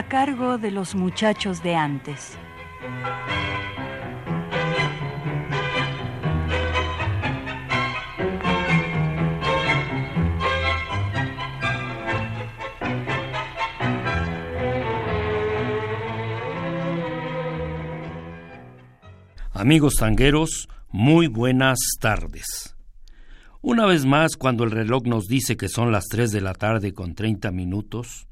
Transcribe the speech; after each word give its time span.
A 0.00 0.08
cargo 0.08 0.56
de 0.56 0.70
los 0.70 0.94
muchachos 0.94 1.62
de 1.62 1.74
antes. 1.74 2.38
Amigos 19.52 19.96
tangueros, 19.98 20.70
muy 20.88 21.26
buenas 21.26 21.78
tardes. 22.00 22.74
Una 23.60 23.84
vez 23.84 24.06
más, 24.06 24.36
cuando 24.38 24.64
el 24.64 24.70
reloj 24.70 25.02
nos 25.04 25.26
dice 25.26 25.58
que 25.58 25.68
son 25.68 25.92
las 25.92 26.06
3 26.06 26.32
de 26.32 26.40
la 26.40 26.54
tarde 26.54 26.94
con 26.94 27.14
30 27.14 27.50
minutos, 27.50 28.29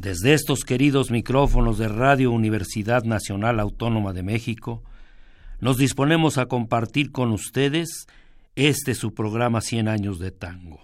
desde 0.00 0.32
estos 0.32 0.64
queridos 0.64 1.10
micrófonos 1.10 1.76
de 1.76 1.86
Radio 1.86 2.32
Universidad 2.32 3.04
Nacional 3.04 3.60
Autónoma 3.60 4.14
de 4.14 4.22
México, 4.22 4.82
nos 5.60 5.76
disponemos 5.76 6.38
a 6.38 6.46
compartir 6.46 7.12
con 7.12 7.32
ustedes 7.32 8.06
este 8.56 8.94
su 8.94 9.12
programa 9.12 9.60
Cien 9.60 9.88
años 9.88 10.18
de 10.18 10.30
tango. 10.30 10.80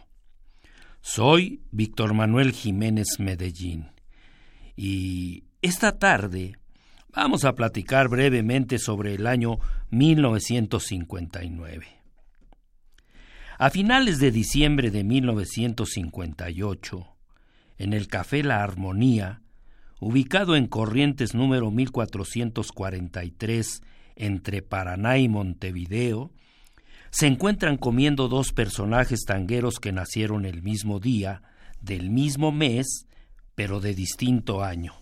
Soy 1.00 1.62
Víctor 1.70 2.12
Manuel 2.12 2.52
Jiménez 2.52 3.18
Medellín 3.18 3.86
y 4.76 5.44
esta 5.62 5.98
tarde 5.98 6.58
vamos 7.10 7.46
a 7.46 7.54
platicar 7.54 8.10
brevemente 8.10 8.78
sobre 8.78 9.14
el 9.14 9.26
año 9.26 9.60
1959. 9.88 11.86
A 13.58 13.70
finales 13.70 14.19
de 14.19 14.30
diciembre 14.30 14.91
de 14.91 15.04
1958, 15.04 17.16
en 17.78 17.92
el 17.92 18.08
Café 18.08 18.42
La 18.42 18.62
Armonía, 18.62 19.42
ubicado 20.00 20.56
en 20.56 20.66
Corrientes 20.66 21.34
número 21.34 21.70
1443 21.70 23.82
entre 24.16 24.62
Paraná 24.62 25.19
y 25.19 25.28
Montevideo, 25.28 26.32
se 27.10 27.27
encuentran 27.27 27.77
comiendo 27.77 28.28
dos 28.28 28.52
personajes 28.52 29.24
tangueros 29.27 29.78
que 29.78 29.92
nacieron 29.92 30.44
el 30.44 30.62
mismo 30.62 31.00
día, 31.00 31.42
del 31.80 32.10
mismo 32.10 32.52
mes, 32.52 33.06
pero 33.54 33.80
de 33.80 33.94
distinto 33.94 34.64
año. 34.64 34.94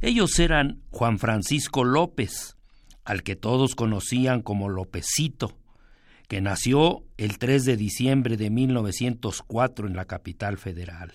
Ellos 0.00 0.38
eran 0.38 0.82
Juan 0.90 1.18
Francisco 1.18 1.84
López, 1.84 2.56
al 3.04 3.22
que 3.22 3.36
todos 3.36 3.74
conocían 3.74 4.42
como 4.42 4.68
Lópezito, 4.68 5.56
que 6.28 6.40
nació 6.40 7.04
el 7.18 7.38
3 7.38 7.64
de 7.64 7.76
diciembre 7.76 8.36
de 8.36 8.50
1904 8.50 9.86
en 9.86 9.94
la 9.94 10.06
capital 10.06 10.58
federal 10.58 11.12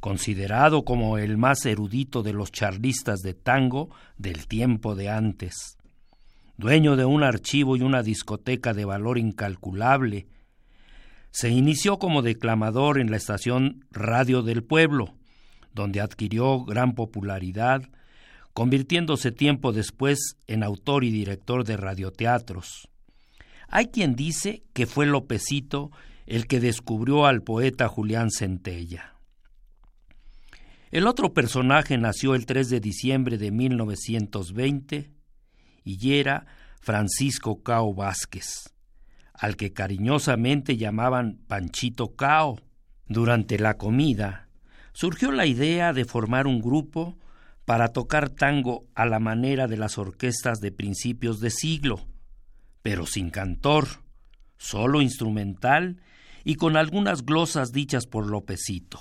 considerado 0.00 0.84
como 0.84 1.18
el 1.18 1.36
más 1.36 1.64
erudito 1.66 2.22
de 2.22 2.32
los 2.32 2.52
charlistas 2.52 3.20
de 3.20 3.34
tango 3.34 3.90
del 4.16 4.46
tiempo 4.46 4.94
de 4.94 5.08
antes. 5.08 5.78
Dueño 6.56 6.96
de 6.96 7.04
un 7.04 7.22
archivo 7.22 7.76
y 7.76 7.82
una 7.82 8.02
discoteca 8.02 8.74
de 8.74 8.84
valor 8.84 9.18
incalculable, 9.18 10.26
se 11.30 11.50
inició 11.50 11.98
como 11.98 12.22
declamador 12.22 12.98
en 12.98 13.10
la 13.10 13.16
estación 13.16 13.84
Radio 13.90 14.42
del 14.42 14.64
Pueblo, 14.64 15.14
donde 15.74 16.00
adquirió 16.00 16.64
gran 16.64 16.94
popularidad, 16.94 17.82
convirtiéndose 18.54 19.30
tiempo 19.30 19.72
después 19.72 20.36
en 20.46 20.64
autor 20.64 21.04
y 21.04 21.10
director 21.10 21.64
de 21.64 21.76
radioteatros. 21.76 22.88
Hay 23.68 23.88
quien 23.88 24.16
dice 24.16 24.62
que 24.72 24.86
fue 24.86 25.06
Lopecito 25.06 25.90
el 26.26 26.46
que 26.46 26.60
descubrió 26.60 27.26
al 27.26 27.42
poeta 27.42 27.88
Julián 27.88 28.30
Centella. 28.30 29.17
El 30.90 31.06
otro 31.06 31.34
personaje 31.34 31.98
nació 31.98 32.34
el 32.34 32.46
3 32.46 32.70
de 32.70 32.80
diciembre 32.80 33.36
de 33.36 33.50
1920 33.50 35.12
y 35.84 36.14
era 36.14 36.46
Francisco 36.80 37.62
Cao 37.62 37.92
Vázquez, 37.92 38.72
al 39.34 39.56
que 39.56 39.74
cariñosamente 39.74 40.78
llamaban 40.78 41.40
Panchito 41.46 42.16
Cao. 42.16 42.58
Durante 43.06 43.58
la 43.58 43.74
comida 43.74 44.48
surgió 44.92 45.30
la 45.30 45.44
idea 45.44 45.92
de 45.92 46.06
formar 46.06 46.46
un 46.46 46.60
grupo 46.60 47.18
para 47.66 47.88
tocar 47.88 48.30
tango 48.30 48.86
a 48.94 49.04
la 49.04 49.18
manera 49.18 49.66
de 49.66 49.76
las 49.76 49.98
orquestas 49.98 50.58
de 50.60 50.72
principios 50.72 51.38
de 51.40 51.50
siglo, 51.50 52.06
pero 52.80 53.04
sin 53.04 53.28
cantor, 53.28 53.88
solo 54.56 55.02
instrumental 55.02 56.00
y 56.44 56.54
con 56.54 56.78
algunas 56.78 57.26
glosas 57.26 57.72
dichas 57.72 58.06
por 58.06 58.26
Lopecito. 58.26 58.98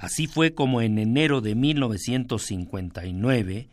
Así 0.00 0.26
fue 0.26 0.54
como 0.54 0.80
en 0.80 0.98
enero 0.98 1.42
de 1.42 1.54
1959 1.54 3.68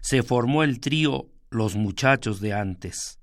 se 0.00 0.22
formó 0.22 0.62
el 0.62 0.78
trío 0.78 1.26
Los 1.50 1.74
Muchachos 1.74 2.40
de 2.40 2.52
antes, 2.52 3.18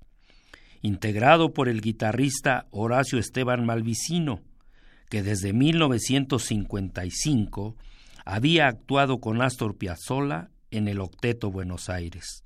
integrado 0.82 1.54
por 1.54 1.70
el 1.70 1.80
guitarrista 1.80 2.66
Horacio 2.70 3.18
Esteban 3.18 3.64
Malvicino, 3.64 4.42
que 5.08 5.22
desde 5.22 5.54
1955 5.54 7.76
había 8.26 8.68
actuado 8.68 9.20
con 9.20 9.40
Astor 9.40 9.78
Piazzolla 9.78 10.50
en 10.70 10.86
el 10.86 11.00
Octeto 11.00 11.50
Buenos 11.50 11.88
Aires, 11.88 12.44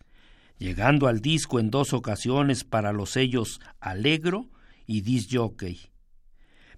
llegando 0.58 1.08
al 1.08 1.22
disco 1.22 1.58
en 1.58 1.72
dos 1.72 1.92
ocasiones 1.92 2.62
para 2.62 2.92
los 2.92 3.10
sellos 3.10 3.58
Alegro 3.80 4.48
y 4.86 5.00
Disc 5.00 5.30
Jockey 5.32 5.80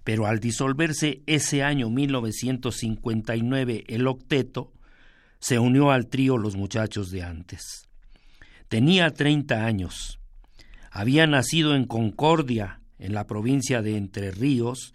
pero 0.07 0.25
al 0.25 0.39
disolverse 0.39 1.21
ese 1.25 1.63
año 1.63 1.89
1959 1.89 3.83
el 3.89 4.07
octeto, 4.07 4.71
se 5.37 5.59
unió 5.59 5.91
al 5.91 6.07
trío 6.07 6.37
Los 6.37 6.55
Muchachos 6.55 7.11
de 7.11 7.23
antes. 7.23 7.89
Tenía 8.69 9.11
30 9.11 9.65
años. 9.65 10.17
Había 10.91 11.27
nacido 11.27 11.75
en 11.75 11.83
Concordia, 11.83 12.79
en 12.99 13.13
la 13.13 13.27
provincia 13.27 13.81
de 13.81 13.97
Entre 13.97 14.31
Ríos, 14.31 14.93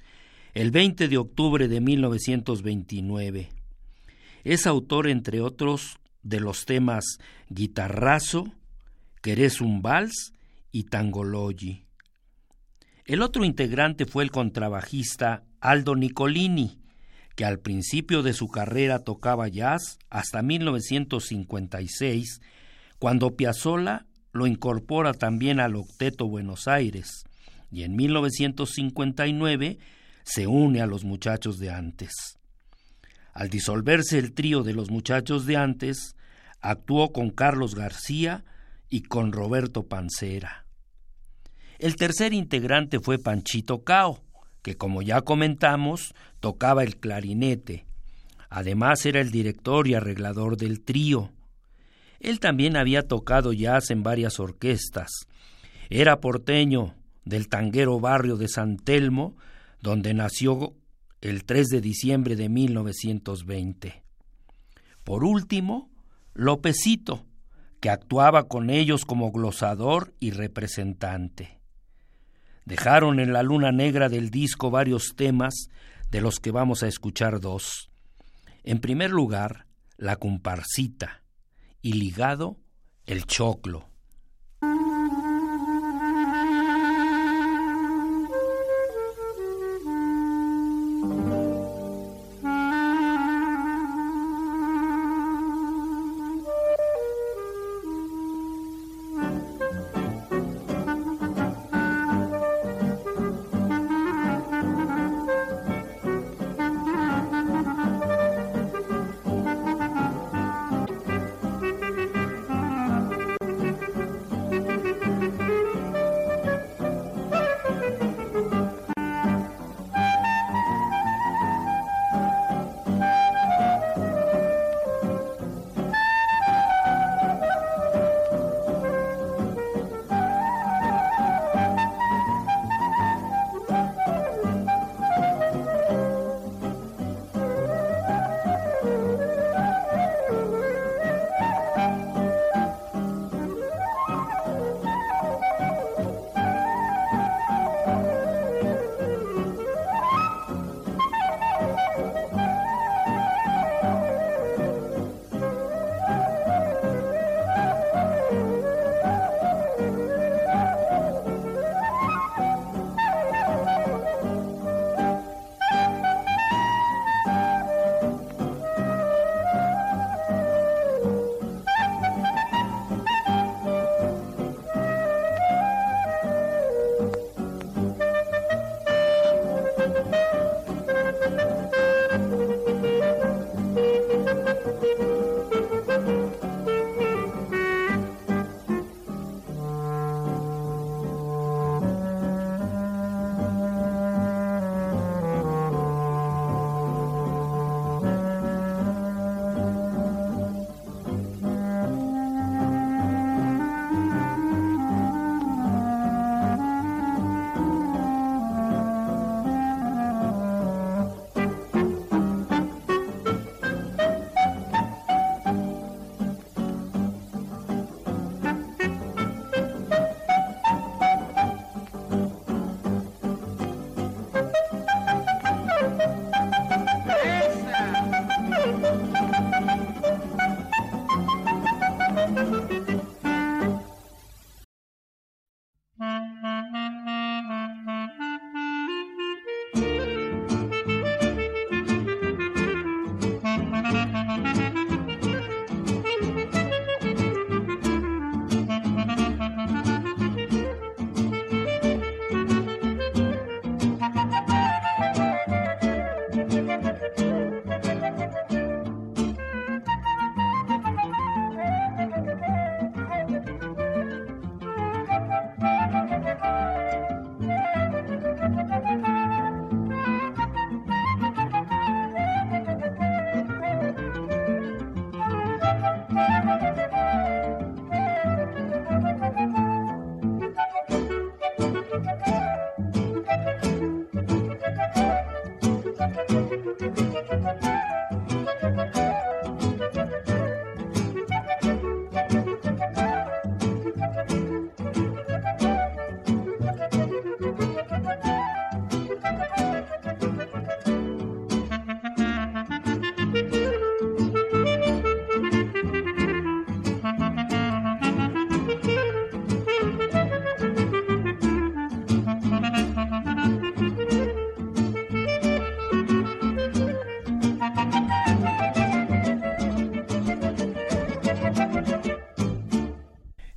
el 0.54 0.70
20 0.70 1.08
de 1.08 1.18
octubre 1.18 1.68
de 1.68 1.82
1929. 1.82 3.50
Es 4.44 4.66
autor, 4.66 5.08
entre 5.08 5.42
otros, 5.42 5.98
de 6.22 6.40
los 6.40 6.64
temas 6.64 7.18
Guitarrazo, 7.50 8.50
Querés 9.20 9.60
un 9.60 9.82
vals 9.82 10.32
y 10.70 10.84
Tangologi. 10.84 11.84
El 13.04 13.20
otro 13.22 13.44
integrante 13.44 14.06
fue 14.06 14.22
el 14.22 14.30
contrabajista 14.30 15.42
Aldo 15.60 15.96
Nicolini, 15.96 16.78
que 17.34 17.44
al 17.44 17.58
principio 17.58 18.22
de 18.22 18.32
su 18.32 18.46
carrera 18.48 19.00
tocaba 19.00 19.48
jazz 19.48 19.98
hasta 20.08 20.40
1956, 20.42 22.40
cuando 23.00 23.34
Piazzolla 23.34 24.06
lo 24.32 24.46
incorpora 24.46 25.14
también 25.14 25.58
al 25.58 25.74
Octeto 25.74 26.28
Buenos 26.28 26.68
Aires, 26.68 27.24
y 27.72 27.82
en 27.82 27.96
1959 27.96 29.78
se 30.22 30.46
une 30.46 30.80
a 30.80 30.86
los 30.86 31.02
muchachos 31.04 31.58
de 31.58 31.70
antes. 31.70 32.12
Al 33.32 33.48
disolverse 33.48 34.18
el 34.18 34.32
trío 34.32 34.62
de 34.62 34.74
los 34.74 34.90
muchachos 34.90 35.44
de 35.46 35.56
antes, 35.56 36.14
actuó 36.60 37.12
con 37.12 37.30
Carlos 37.30 37.74
García 37.74 38.44
y 38.88 39.02
con 39.02 39.32
Roberto 39.32 39.88
Pancera. 39.88 40.61
El 41.82 41.96
tercer 41.96 42.32
integrante 42.32 43.00
fue 43.00 43.18
Panchito 43.18 43.82
Cao, 43.82 44.22
que 44.62 44.76
como 44.76 45.02
ya 45.02 45.22
comentamos, 45.22 46.14
tocaba 46.38 46.84
el 46.84 46.96
clarinete. 46.96 47.86
Además 48.48 49.04
era 49.04 49.20
el 49.20 49.32
director 49.32 49.88
y 49.88 49.94
arreglador 49.94 50.56
del 50.56 50.80
trío. 50.80 51.32
Él 52.20 52.38
también 52.38 52.76
había 52.76 53.08
tocado 53.08 53.52
jazz 53.52 53.90
en 53.90 54.04
varias 54.04 54.38
orquestas. 54.38 55.10
Era 55.90 56.20
porteño 56.20 56.94
del 57.24 57.48
tanguero 57.48 57.98
barrio 57.98 58.36
de 58.36 58.46
San 58.46 58.76
Telmo, 58.76 59.36
donde 59.80 60.14
nació 60.14 60.74
el 61.20 61.42
3 61.42 61.66
de 61.66 61.80
diciembre 61.80 62.36
de 62.36 62.48
1920. 62.48 64.04
Por 65.02 65.24
último, 65.24 65.90
Lopecito, 66.32 67.26
que 67.80 67.90
actuaba 67.90 68.44
con 68.44 68.70
ellos 68.70 69.04
como 69.04 69.32
glosador 69.32 70.14
y 70.20 70.30
representante. 70.30 71.60
Dejaron 72.64 73.20
en 73.20 73.32
la 73.32 73.42
luna 73.42 73.72
negra 73.72 74.08
del 74.08 74.30
disco 74.30 74.70
varios 74.70 75.14
temas, 75.16 75.68
de 76.10 76.20
los 76.20 76.40
que 76.40 76.50
vamos 76.50 76.82
a 76.82 76.88
escuchar 76.88 77.40
dos. 77.40 77.90
En 78.62 78.80
primer 78.80 79.10
lugar, 79.10 79.66
La 79.96 80.16
comparsita, 80.16 81.22
y 81.80 81.94
ligado 81.94 82.58
el 83.06 83.26
choclo. 83.26 83.91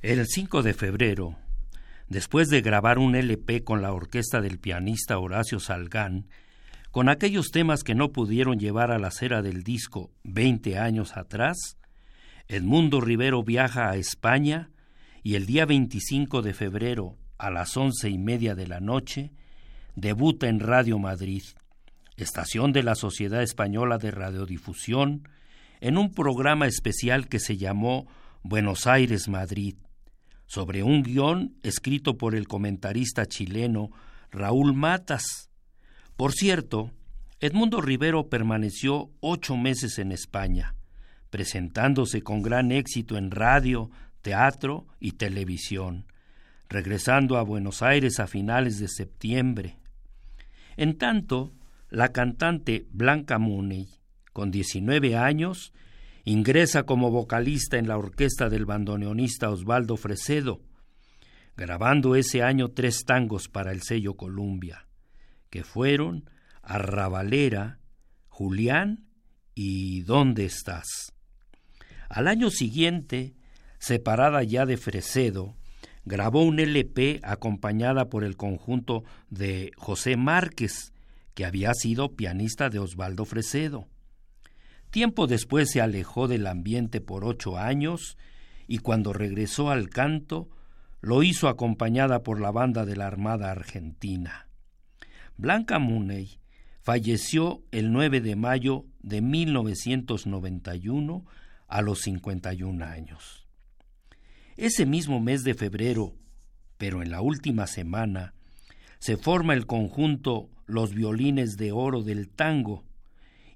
El 0.08 0.24
5 0.24 0.62
de 0.62 0.72
febrero, 0.72 1.34
después 2.08 2.48
de 2.48 2.60
grabar 2.60 3.00
un 3.00 3.16
LP 3.16 3.64
con 3.64 3.82
la 3.82 3.92
orquesta 3.92 4.40
del 4.40 4.60
pianista 4.60 5.18
Horacio 5.18 5.58
Salgán, 5.58 6.28
con 6.92 7.08
aquellos 7.08 7.50
temas 7.50 7.82
que 7.82 7.96
no 7.96 8.12
pudieron 8.12 8.60
llevar 8.60 8.92
a 8.92 9.00
la 9.00 9.10
cera 9.10 9.42
del 9.42 9.64
disco 9.64 10.12
20 10.22 10.78
años 10.78 11.16
atrás, 11.16 11.76
Edmundo 12.46 13.00
Rivero 13.00 13.42
viaja 13.42 13.90
a 13.90 13.96
España 13.96 14.70
y 15.24 15.34
el 15.34 15.44
día 15.44 15.66
25 15.66 16.40
de 16.40 16.54
febrero 16.54 17.16
a 17.36 17.50
las 17.50 17.76
once 17.76 18.08
y 18.08 18.16
media 18.16 18.54
de 18.54 18.68
la 18.68 18.78
noche 18.78 19.32
debuta 19.96 20.46
en 20.46 20.60
Radio 20.60 21.00
Madrid, 21.00 21.42
estación 22.16 22.72
de 22.72 22.84
la 22.84 22.94
Sociedad 22.94 23.42
Española 23.42 23.98
de 23.98 24.12
Radiodifusión, 24.12 25.28
en 25.80 25.98
un 25.98 26.14
programa 26.14 26.68
especial 26.68 27.26
que 27.26 27.40
se 27.40 27.56
llamó 27.56 28.06
Buenos 28.44 28.86
Aires 28.86 29.26
Madrid, 29.26 29.74
sobre 30.46 30.82
un 30.82 31.02
guion 31.02 31.56
escrito 31.62 32.16
por 32.16 32.34
el 32.34 32.48
comentarista 32.48 33.26
chileno 33.26 33.90
Raúl 34.30 34.74
Matas. 34.74 35.50
Por 36.16 36.32
cierto, 36.32 36.90
Edmundo 37.40 37.80
Rivero 37.80 38.28
permaneció 38.28 39.10
ocho 39.20 39.56
meses 39.56 39.98
en 39.98 40.12
España, 40.12 40.74
presentándose 41.30 42.22
con 42.22 42.42
gran 42.42 42.72
éxito 42.72 43.18
en 43.18 43.30
radio, 43.30 43.90
teatro 44.22 44.86
y 45.00 45.12
televisión, 45.12 46.06
regresando 46.68 47.36
a 47.36 47.42
Buenos 47.42 47.82
Aires 47.82 48.18
a 48.20 48.26
finales 48.26 48.78
de 48.78 48.88
septiembre. 48.88 49.76
En 50.76 50.96
tanto, 50.96 51.52
la 51.90 52.12
cantante 52.12 52.86
Blanca 52.90 53.38
Mooney, 53.38 53.88
con 54.32 54.50
19 54.50 55.16
años, 55.16 55.72
Ingresa 56.28 56.82
como 56.82 57.12
vocalista 57.12 57.78
en 57.78 57.86
la 57.86 57.96
orquesta 57.96 58.48
del 58.48 58.66
bandoneonista 58.66 59.48
Osvaldo 59.48 59.96
Fresedo, 59.96 60.60
grabando 61.56 62.16
ese 62.16 62.42
año 62.42 62.72
tres 62.72 63.04
tangos 63.04 63.48
para 63.48 63.70
el 63.70 63.82
sello 63.82 64.14
Columbia, 64.14 64.88
que 65.50 65.62
fueron 65.62 66.28
Arrabalera, 66.62 67.78
Julián 68.26 69.06
y 69.54 70.00
¿Dónde 70.00 70.46
estás? 70.46 71.12
Al 72.08 72.26
año 72.26 72.50
siguiente, 72.50 73.36
separada 73.78 74.42
ya 74.42 74.66
de 74.66 74.78
Fresedo, 74.78 75.54
grabó 76.04 76.42
un 76.42 76.58
LP 76.58 77.20
acompañada 77.22 78.08
por 78.08 78.24
el 78.24 78.36
conjunto 78.36 79.04
de 79.30 79.70
José 79.76 80.16
Márquez, 80.16 80.92
que 81.34 81.44
había 81.44 81.72
sido 81.72 82.16
pianista 82.16 82.68
de 82.68 82.80
Osvaldo 82.80 83.26
Fresedo. 83.26 83.86
Tiempo 84.96 85.26
después 85.26 85.68
se 85.70 85.82
alejó 85.82 86.26
del 86.26 86.46
ambiente 86.46 87.02
por 87.02 87.26
ocho 87.26 87.58
años 87.58 88.16
y 88.66 88.78
cuando 88.78 89.12
regresó 89.12 89.68
al 89.68 89.90
canto 89.90 90.48
lo 91.02 91.22
hizo 91.22 91.48
acompañada 91.48 92.22
por 92.22 92.40
la 92.40 92.50
banda 92.50 92.86
de 92.86 92.96
la 92.96 93.06
Armada 93.06 93.50
Argentina. 93.50 94.48
Blanca 95.36 95.78
Muney 95.78 96.38
falleció 96.80 97.62
el 97.72 97.92
9 97.92 98.22
de 98.22 98.36
mayo 98.36 98.86
de 99.02 99.20
1991 99.20 101.26
a 101.68 101.82
los 101.82 102.00
51 102.00 102.82
años. 102.82 103.46
Ese 104.56 104.86
mismo 104.86 105.20
mes 105.20 105.44
de 105.44 105.52
febrero, 105.52 106.14
pero 106.78 107.02
en 107.02 107.10
la 107.10 107.20
última 107.20 107.66
semana, 107.66 108.32
se 108.98 109.18
forma 109.18 109.52
el 109.52 109.66
conjunto 109.66 110.48
Los 110.64 110.94
Violines 110.94 111.58
de 111.58 111.72
Oro 111.72 112.02
del 112.02 112.30
Tango, 112.30 112.82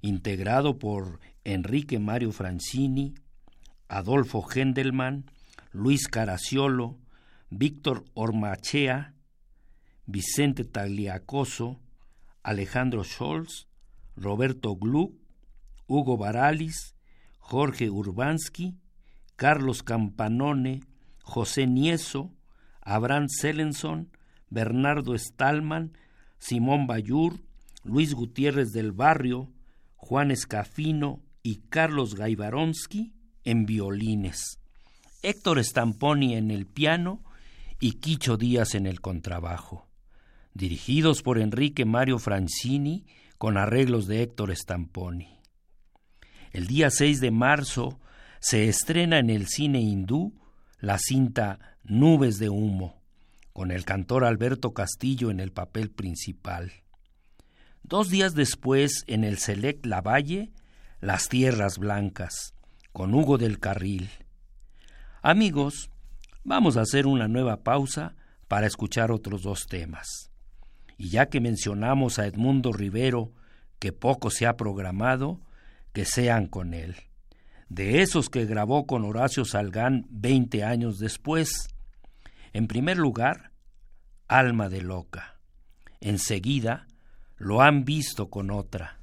integrado 0.03 0.77
por 0.77 1.19
Enrique 1.43 1.97
Mario 1.97 2.31
Francini, 2.31 3.15
Adolfo 3.87 4.41
Gendelman, 4.43 5.25
Luis 5.71 6.07
Caraciolo, 6.07 6.99
Víctor 7.49 8.05
Ormachea, 8.13 9.15
Vicente 10.05 10.65
Tagliacoso, 10.65 11.79
Alejandro 12.43 13.03
Scholz, 13.03 13.67
Roberto 14.15 14.75
Gluck, 14.75 15.13
Hugo 15.87 16.17
Baralis, 16.17 16.95
Jorge 17.39 17.89
Urbansky, 17.89 18.77
Carlos 19.35 19.81
Campanone, 19.83 20.81
José 21.23 21.65
Nieso, 21.65 22.31
Abraham 22.81 23.27
Selenson, 23.27 24.11
Bernardo 24.49 25.17
Stallman, 25.17 25.97
Simón 26.37 26.85
Bayur, 26.85 27.41
Luis 27.83 28.13
Gutiérrez 28.13 28.71
del 28.71 28.91
Barrio, 28.91 29.51
Juan 29.95 30.29
Escafino 30.29 31.21
y 31.43 31.57
Carlos 31.69 32.15
Gaibaronsky 32.15 33.13
en 33.43 33.65
violines, 33.65 34.59
Héctor 35.23 35.63
Stamponi 35.63 36.35
en 36.35 36.51
el 36.51 36.65
piano 36.65 37.23
y 37.79 37.93
Quicho 37.93 38.37
Díaz 38.37 38.75
en 38.75 38.85
el 38.85 39.01
contrabajo, 39.01 39.87
dirigidos 40.53 41.21
por 41.21 41.39
Enrique 41.39 41.85
Mario 41.85 42.19
Francini 42.19 43.05
con 43.37 43.57
arreglos 43.57 44.07
de 44.07 44.21
Héctor 44.21 44.55
Stamponi. 44.55 45.39
El 46.51 46.67
día 46.67 46.91
6 46.91 47.21
de 47.21 47.31
marzo 47.31 47.99
se 48.39 48.67
estrena 48.67 49.19
en 49.19 49.29
el 49.29 49.47
cine 49.47 49.79
hindú 49.79 50.33
la 50.79 50.97
cinta 50.97 51.77
Nubes 51.83 52.37
de 52.39 52.49
Humo, 52.49 53.01
con 53.53 53.71
el 53.71 53.85
cantor 53.85 54.25
Alberto 54.25 54.73
Castillo 54.73 55.31
en 55.31 55.39
el 55.39 55.51
papel 55.51 55.89
principal. 55.89 56.71
Dos 57.83 58.09
días 58.09 58.33
después, 58.33 59.03
en 59.07 59.23
el 59.23 59.37
Select 59.37 59.85
Lavalle, 59.85 60.51
Las 61.01 61.29
Tierras 61.29 61.79
Blancas, 61.79 62.53
con 62.91 63.15
Hugo 63.15 63.39
del 63.39 63.57
Carril. 63.57 64.11
Amigos, 65.23 65.89
vamos 66.43 66.77
a 66.77 66.81
hacer 66.81 67.07
una 67.07 67.27
nueva 67.27 67.63
pausa 67.63 68.13
para 68.47 68.67
escuchar 68.67 69.11
otros 69.11 69.41
dos 69.41 69.65
temas. 69.65 70.29
Y 70.99 71.09
ya 71.09 71.25
que 71.25 71.41
mencionamos 71.41 72.19
a 72.19 72.27
Edmundo 72.27 72.71
Rivero, 72.71 73.33
que 73.79 73.91
poco 73.91 74.29
se 74.29 74.45
ha 74.45 74.57
programado, 74.57 75.41
que 75.91 76.05
sean 76.05 76.45
con 76.45 76.75
él. 76.75 76.95
De 77.67 78.03
esos 78.03 78.29
que 78.29 78.45
grabó 78.45 78.85
con 78.85 79.03
Horacio 79.03 79.43
Salgán 79.43 80.05
veinte 80.11 80.63
años 80.63 80.99
después. 80.99 81.69
En 82.53 82.67
primer 82.67 82.97
lugar, 82.97 83.53
Alma 84.27 84.69
de 84.69 84.81
Loca. 84.81 85.39
Enseguida, 85.99 86.85
lo 87.37 87.63
han 87.63 87.85
visto 87.85 88.29
con 88.29 88.51
otra. 88.51 89.00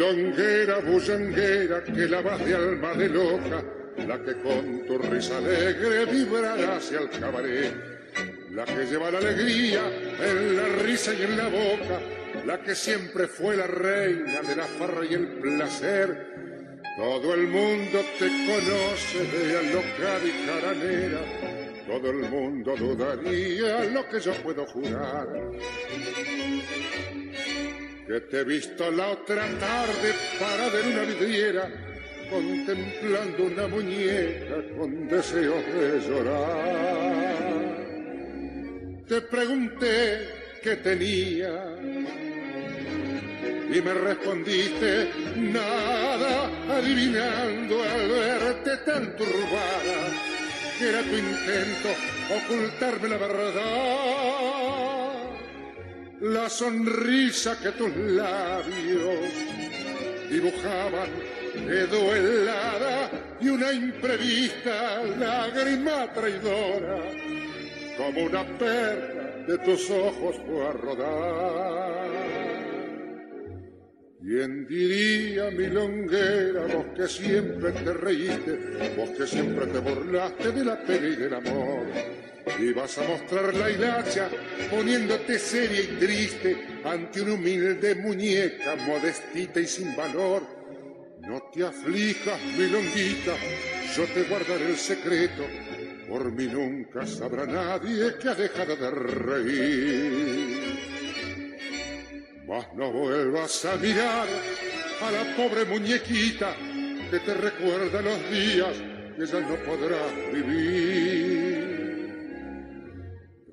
Milonguera, 0.00 0.78
bullanguera, 0.78 1.84
que 1.84 2.08
la 2.08 2.22
vas 2.22 2.42
de 2.42 2.54
alma 2.54 2.94
de 2.94 3.06
loca, 3.06 3.62
la 4.08 4.18
que 4.24 4.32
con 4.40 4.86
tu 4.86 4.96
risa 4.96 5.36
alegre 5.36 6.06
vibrará 6.06 6.76
hacia 6.76 7.00
el 7.00 7.10
cabaret, 7.10 7.74
la 8.50 8.64
que 8.64 8.86
lleva 8.86 9.10
la 9.10 9.18
alegría 9.18 9.82
en 10.24 10.56
la 10.56 10.68
risa 10.82 11.12
y 11.12 11.22
en 11.22 11.36
la 11.36 11.48
boca, 11.48 12.00
la 12.46 12.62
que 12.62 12.74
siempre 12.74 13.26
fue 13.26 13.58
la 13.58 13.66
reina 13.66 14.40
de 14.40 14.56
la 14.56 14.64
farra 14.64 15.04
y 15.04 15.12
el 15.12 15.26
placer. 15.38 16.80
Todo 16.96 17.34
el 17.34 17.48
mundo 17.48 18.00
te 18.18 18.26
conoce 18.26 19.18
de 19.36 19.58
alocada 19.58 20.24
y 20.24 20.46
caranera, 20.46 21.20
todo 21.86 22.10
el 22.10 22.30
mundo 22.30 22.74
dudaría 22.74 23.84
lo 23.84 24.08
que 24.08 24.18
yo 24.18 24.32
puedo 24.42 24.64
jurar 24.64 25.28
que 28.10 28.20
te 28.22 28.40
he 28.40 28.44
visto 28.44 28.90
la 28.90 29.10
otra 29.10 29.46
tarde 29.60 30.12
parada 30.40 30.80
en 30.80 30.86
una 30.94 31.02
vidriera, 31.02 31.70
contemplando 32.28 33.44
una 33.44 33.68
muñeca 33.68 34.56
con 34.76 35.08
deseos 35.08 35.64
de 35.66 36.00
llorar. 36.08 37.76
Te 39.06 39.20
pregunté 39.20 40.28
qué 40.60 40.74
tenía 40.78 41.76
y 43.72 43.80
me 43.80 43.94
respondiste 43.94 45.08
nada, 45.36 46.50
adivinando 46.68 47.80
al 47.80 48.08
verte 48.08 48.76
tan 48.78 49.16
turbada 49.16 50.10
que 50.76 50.88
era 50.88 51.02
tu 51.02 51.16
intento 51.16 51.90
ocultarme 52.28 53.08
la 53.08 53.18
verdad 53.18 55.09
la 56.20 56.50
sonrisa 56.50 57.58
que 57.60 57.72
tus 57.72 57.96
labios 57.96 59.32
dibujaban 60.30 61.08
quedó 61.66 62.14
helada 62.14 63.10
y 63.40 63.48
una 63.48 63.72
imprevista 63.72 65.02
lágrima 65.18 66.12
traidora 66.12 67.00
como 67.96 68.24
una 68.24 68.44
perla 68.58 69.44
de 69.46 69.58
tus 69.58 69.90
ojos 69.90 70.36
fue 70.46 70.66
a 70.66 70.72
rodar. 70.72 72.10
¿Quién 74.20 74.66
diría, 74.66 75.50
milonguera, 75.50 76.66
vos 76.66 76.86
que 76.94 77.08
siempre 77.08 77.72
te 77.72 77.92
reíste, 77.94 78.92
vos 78.96 79.10
que 79.10 79.26
siempre 79.26 79.66
te 79.66 79.78
burlaste 79.78 80.52
de 80.52 80.64
la 80.64 80.78
pena 80.82 81.08
y 81.08 81.16
del 81.16 81.34
amor? 81.34 81.86
Y 82.58 82.72
vas 82.72 82.98
a 82.98 83.02
mostrar 83.02 83.54
la 83.54 83.70
hilacha 83.70 84.28
poniéndote 84.70 85.38
seria 85.38 85.82
y 85.82 85.86
triste 85.98 86.80
ante 86.84 87.20
una 87.22 87.34
humilde 87.34 87.94
muñeca 87.94 88.76
modestita 88.76 89.60
y 89.60 89.66
sin 89.66 89.94
valor. 89.96 90.42
No 91.20 91.42
te 91.52 91.64
aflijas, 91.64 92.40
milonguita, 92.56 93.34
yo 93.94 94.04
te 94.06 94.22
guardaré 94.24 94.70
el 94.70 94.76
secreto, 94.76 95.46
por 96.08 96.32
mí 96.32 96.46
nunca 96.46 97.06
sabrá 97.06 97.46
nadie 97.46 98.16
que 98.18 98.28
ha 98.28 98.34
dejado 98.34 98.74
de 98.76 98.90
reír. 98.90 100.50
Mas 102.48 102.66
no 102.74 102.90
vuelvas 102.90 103.64
a 103.64 103.76
mirar 103.76 104.26
a 105.02 105.10
la 105.10 105.36
pobre 105.36 105.64
muñequita 105.66 106.56
que 107.10 107.18
te 107.20 107.34
recuerda 107.34 108.02
los 108.02 108.30
días 108.30 108.76
que 109.16 109.26
ya 109.26 109.40
no 109.40 109.56
podrás 109.64 110.32
vivir. 110.32 111.39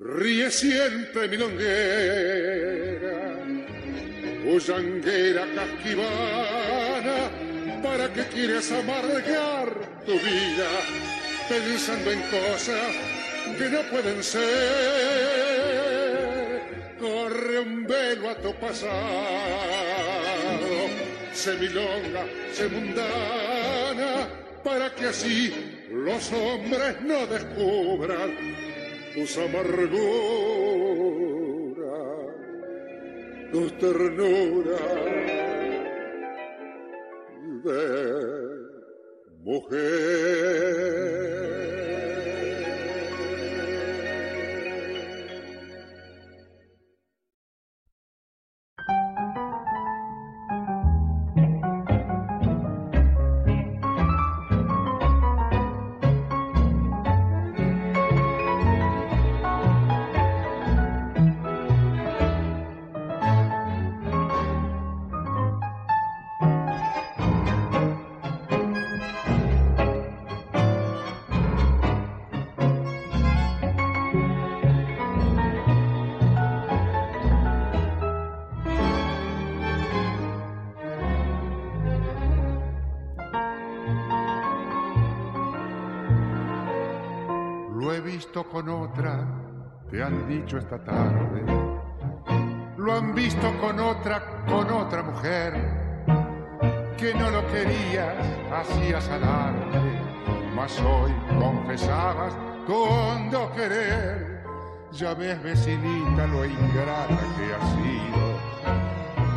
Ríe 0.08 0.50
siempre 0.50 1.28
milonguera, 1.28 1.68
bullanguera 4.42 5.44
casquivana, 5.54 7.30
¿para 7.82 8.10
que 8.14 8.24
quieres 8.28 8.72
amargar 8.72 9.68
tu 10.06 10.12
vida 10.12 10.70
pensando 11.46 12.10
en 12.10 12.22
cosas 12.22 12.94
que 13.58 13.68
no 13.68 13.82
pueden 13.90 14.22
ser? 14.22 14.40
Corre 16.98 17.58
un 17.60 17.86
velo 17.86 18.30
a 18.30 18.34
tu 18.36 18.54
pasado 18.54 18.88
se 21.34 21.54
milonga, 21.54 22.24
se 22.52 22.66
mundana, 22.68 24.28
para 24.64 24.92
que 24.94 25.06
así 25.06 25.86
los 25.90 26.32
hombres 26.32 27.00
no 27.02 27.26
descubran 27.26 28.77
tus 29.18 29.36
amarguras, 29.38 29.98
tus 33.50 33.78
ternuras 33.78 34.80
de 37.64 37.82
mujer. 39.42 40.78
Con 88.50 88.68
otra, 88.68 89.26
te 89.90 90.02
han 90.02 90.26
dicho 90.28 90.58
esta 90.58 90.82
tarde. 90.82 91.42
Lo 92.76 92.94
han 92.94 93.14
visto 93.14 93.52
con 93.60 93.78
otra, 93.80 94.44
con 94.46 94.70
otra 94.70 95.02
mujer, 95.02 95.54
que 96.96 97.14
no 97.14 97.30
lo 97.30 97.46
querías, 97.48 98.14
hacías 98.52 99.08
alarde, 99.08 100.00
mas 100.54 100.80
hoy 100.80 101.12
confesabas 101.38 102.34
con 102.66 103.30
no 103.30 103.52
querer. 103.52 104.42
Ya 104.92 105.14
ves, 105.14 105.42
vecinita, 105.42 106.26
lo 106.26 106.44
ingrata 106.44 107.18
que 107.36 107.54
has 107.54 107.70
sido. 107.74 108.28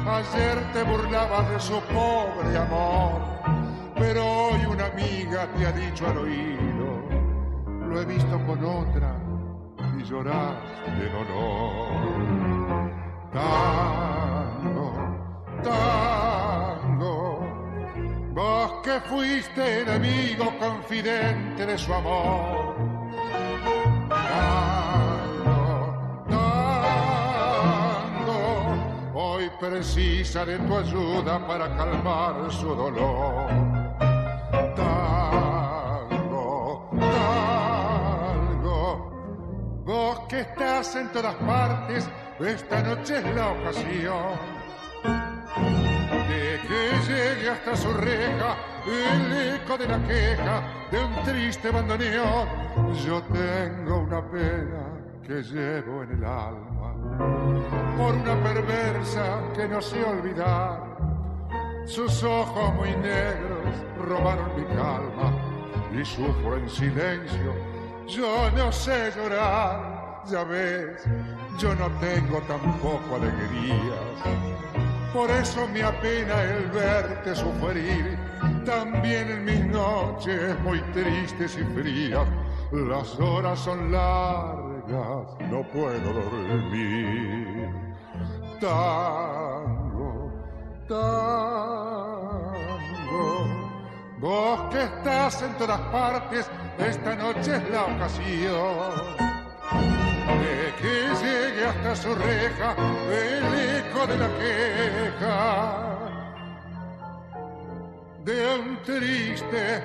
Ayer 0.09 0.73
te 0.73 0.83
burlabas 0.83 1.49
de 1.49 1.59
su 1.59 1.79
pobre 1.81 2.57
amor, 2.57 3.21
pero 3.95 4.25
hoy 4.25 4.65
una 4.65 4.85
amiga 4.85 5.47
te 5.57 5.65
ha 5.65 5.71
dicho 5.71 6.07
al 6.07 6.17
oído 6.17 6.70
lo 7.91 8.01
he 8.01 8.05
visto 8.05 8.39
con 8.45 8.63
otra 8.63 9.17
y 9.99 10.03
llorar 10.03 10.55
de 10.97 11.09
dolor. 11.09 12.89
Tango, 13.33 14.93
tango, 15.61 17.45
vos 18.33 18.71
que 18.83 19.01
fuiste 19.01 19.81
enemigo 19.81 20.53
confidente 20.57 21.65
de 21.65 21.77
su 21.77 21.93
amor. 21.93 22.77
Tango, 24.09 25.93
tango, 26.29 28.39
hoy 29.13 29.51
precisa 29.59 30.45
de 30.45 30.57
tu 30.59 30.77
ayuda 30.77 31.45
para 31.45 31.75
calmar 31.75 32.49
su 32.51 32.73
dolor 32.73 33.51
que 40.29 40.39
estás 40.39 40.95
en 40.95 41.09
todas 41.09 41.35
partes, 41.35 42.07
esta 42.39 42.81
noche 42.81 43.17
es 43.17 43.35
la 43.35 43.51
ocasión 43.51 44.37
de 46.29 46.59
que 46.65 47.11
llegue 47.11 47.49
hasta 47.49 47.75
su 47.75 47.91
reja 47.91 48.55
el 48.87 49.55
eco 49.55 49.77
de 49.77 49.87
la 49.89 49.99
queja 50.07 50.63
de 50.89 51.03
un 51.03 51.23
triste 51.25 51.71
bandoneón. 51.71 52.47
Yo 53.05 53.21
tengo 53.23 53.97
una 53.97 54.21
pena 54.31 54.83
que 55.27 55.43
llevo 55.43 56.03
en 56.03 56.11
el 56.11 56.23
alma 56.23 56.93
por 57.97 58.15
una 58.15 58.41
perversa 58.41 59.41
que 59.53 59.67
no 59.67 59.81
sé 59.81 60.01
olvidar. 60.05 60.97
Sus 61.85 62.23
ojos 62.23 62.73
muy 62.75 62.95
negros 62.95 63.75
robaron 64.07 64.55
mi 64.55 64.63
calma 64.73 65.33
y 65.93 66.05
sufro 66.05 66.55
en 66.55 66.69
silencio. 66.69 67.70
Yo 68.07 68.51
no 68.51 68.71
sé 68.71 69.11
llorar 69.15 70.01
ya 70.25 70.43
ves, 70.43 71.03
yo 71.57 71.73
no 71.75 71.87
tengo 71.99 72.39
tampoco 72.41 73.15
alegrías. 73.15 73.87
Por 75.13 75.29
eso 75.31 75.67
me 75.67 75.83
apena 75.83 76.43
el 76.43 76.67
verte 76.67 77.35
sufrir, 77.35 78.17
también 78.65 79.29
en 79.29 79.45
mis 79.45 79.65
noches 79.65 80.57
muy 80.61 80.79
tristes 80.93 81.57
y 81.57 81.63
frías. 81.75 82.27
Las 82.71 83.19
horas 83.19 83.59
son 83.59 83.91
largas, 83.91 85.27
no 85.49 85.63
puedo 85.73 86.13
dormir. 86.13 87.69
Tango, 88.59 90.31
tango, 90.87 91.11
vos 94.21 94.69
que 94.71 94.83
estás 94.83 95.41
en 95.41 95.57
todas 95.57 95.81
partes, 95.91 96.49
esta 96.77 97.15
noche 97.15 97.55
es 97.55 97.69
la 97.71 97.85
ocasión 97.85 99.17
de 100.41 100.73
que 100.79 100.93
llegue 101.21 101.65
hasta 101.65 101.95
su 101.95 102.13
reja 102.13 102.75
el 103.09 103.43
eco 103.79 104.07
de 104.07 104.17
la 104.17 104.29
queja 104.37 105.97
de 108.23 108.59
un 108.59 108.77
triste 108.83 109.83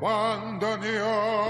bandoneón. 0.00 1.44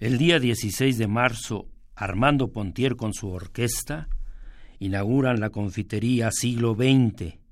El 0.00 0.18
día 0.18 0.40
16 0.40 0.98
de 0.98 1.06
marzo, 1.06 1.71
Armando 1.94 2.52
Pontier 2.52 2.96
con 2.96 3.12
su 3.12 3.28
orquesta 3.28 4.08
inauguran 4.78 5.40
la 5.40 5.50
confitería 5.50 6.30
siglo 6.32 6.74
XX 6.74 7.42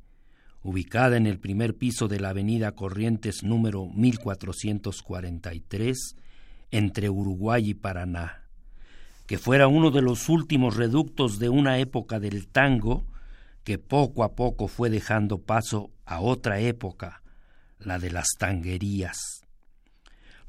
ubicada 0.63 1.17
en 1.17 1.27
el 1.27 1.39
primer 1.39 1.75
piso 1.77 2.09
de 2.09 2.19
la 2.21 2.31
avenida 2.31 2.73
Corrientes 2.73 3.43
número 3.43 3.87
1443, 3.87 6.17
entre 6.71 7.09
Uruguay 7.09 7.71
y 7.71 7.75
Paraná, 7.75 8.43
que 9.27 9.39
fuera 9.39 9.69
uno 9.69 9.91
de 9.91 10.03
los 10.03 10.29
últimos 10.29 10.77
reductos 10.77 11.39
de 11.39 11.49
una 11.49 11.79
época 11.79 12.21
del 12.21 12.49
tango 12.49 13.07
que 13.65 13.79
poco 13.79 14.23
a 14.23 14.35
poco 14.35 14.69
fue 14.69 14.91
dejando 14.91 15.39
paso 15.39 15.91
a 16.05 16.21
otra 16.21 16.61
época, 16.61 17.23
la 17.79 17.99
de 17.99 18.11
las 18.11 18.29
tanguerías. 18.39 19.47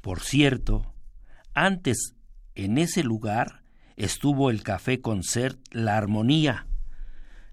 Por 0.00 0.20
cierto, 0.20 0.92
antes 1.54 2.14
en 2.54 2.78
ese 2.78 3.02
lugar 3.02 3.61
estuvo 4.02 4.50
el 4.50 4.64
café 4.64 5.00
concert 5.00 5.60
La 5.70 5.96
Armonía, 5.96 6.66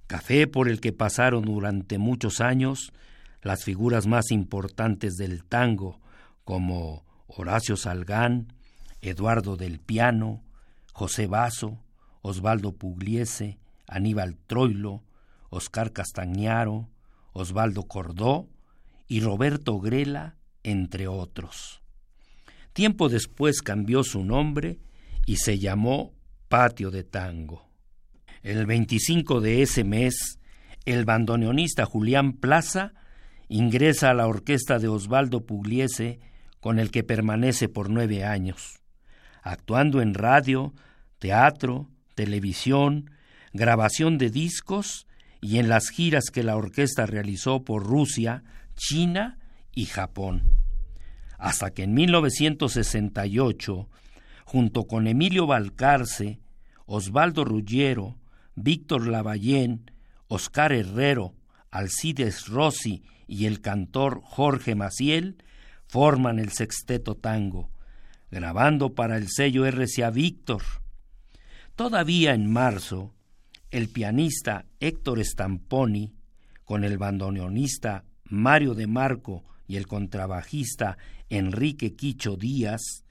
café 0.08 0.48
por 0.48 0.68
el 0.68 0.82
que 0.82 0.92
pasaron 0.92 1.44
durante 1.46 2.00
muchos 2.00 2.42
años 2.42 2.92
las 3.44 3.64
figuras 3.64 4.08
más 4.08 4.32
importantes 4.32 5.16
del 5.16 5.44
tango, 5.44 6.00
como 6.44 7.06
Horacio 7.28 7.78
Salgán, 7.78 8.52
Eduardo 9.02 9.58
del 9.58 9.80
Piano, 9.80 10.42
José 10.92 11.28
Basso, 11.28 11.78
Osvaldo 12.24 12.72
Pugliese, 12.72 13.60
Aníbal 13.88 14.36
Troilo, 14.48 15.04
Oscar 15.52 15.94
Castañaro, 15.94 16.90
Osvaldo 17.32 17.84
Cordó 17.84 18.50
y 19.08 19.20
Roberto 19.22 19.80
Grela, 19.80 20.36
entre 20.64 21.08
otros. 21.08 21.84
Tiempo 22.74 23.08
después 23.08 23.62
cambió 23.62 24.04
su 24.04 24.26
nombre 24.26 24.80
y 25.28 25.36
se 25.38 25.60
llamó 25.60 26.14
Patio 26.50 26.90
de 26.90 27.04
Tango. 27.04 27.70
El 28.42 28.66
25 28.66 29.40
de 29.40 29.62
ese 29.62 29.84
mes, 29.84 30.40
el 30.86 31.06
bandoneonista 31.06 31.86
Julián 31.86 32.34
Plaza 32.34 32.94
ingresa 33.50 34.10
a 34.10 34.14
la 34.16 34.26
orquesta 34.26 34.80
de 34.80 34.88
Osvaldo 34.88 35.46
Pugliese, 35.46 36.20
con 36.60 36.80
el 36.80 36.90
que 36.90 37.04
permanece 37.04 37.70
por 37.70 37.92
nueve 37.92 38.26
años, 38.26 38.82
actuando 39.44 40.02
en 40.02 40.16
radio, 40.16 40.74
teatro, 41.20 41.88
televisión, 42.16 43.12
grabación 43.54 44.18
de 44.18 44.32
discos 44.32 45.06
y 45.42 45.60
en 45.60 45.70
las 45.70 45.90
giras 45.90 46.32
que 46.32 46.42
la 46.42 46.58
orquesta 46.58 47.06
realizó 47.06 47.64
por 47.64 47.86
Rusia, 47.86 48.44
China 48.76 49.38
y 49.72 49.86
Japón. 49.86 50.52
Hasta 51.38 51.70
que 51.70 51.84
en 51.84 51.94
1968, 51.94 53.88
junto 54.50 54.88
con 54.88 55.06
Emilio 55.06 55.46
Balcarce, 55.46 56.40
Osvaldo 56.88 57.46
Ruggiero, 57.46 58.18
Víctor 58.56 59.08
Lavallén, 59.08 59.92
Oscar 60.28 60.74
Herrero, 60.74 61.36
Alcides 61.70 62.48
Rossi 62.48 63.04
y 63.28 63.46
el 63.46 63.62
cantor 63.62 64.22
Jorge 64.24 64.74
Maciel 64.74 65.44
forman 65.86 66.40
el 66.40 66.50
sexteto 66.50 67.14
tango, 67.14 67.70
grabando 68.32 68.96
para 68.96 69.18
el 69.18 69.28
sello 69.30 69.70
RCA 69.70 70.10
Víctor. 70.10 70.64
Todavía 71.76 72.34
en 72.34 72.52
marzo, 72.52 73.14
el 73.70 73.88
pianista 73.88 74.66
Héctor 74.80 75.24
Stamponi, 75.24 76.16
con 76.66 76.84
el 76.84 76.98
bandoneonista 76.98 78.04
Mario 78.24 78.74
de 78.74 78.88
Marco 78.88 79.44
y 79.68 79.76
el 79.76 79.86
contrabajista 79.86 80.98
Enrique 81.30 81.96
Quicho 81.96 82.36
Díaz, 82.36 83.04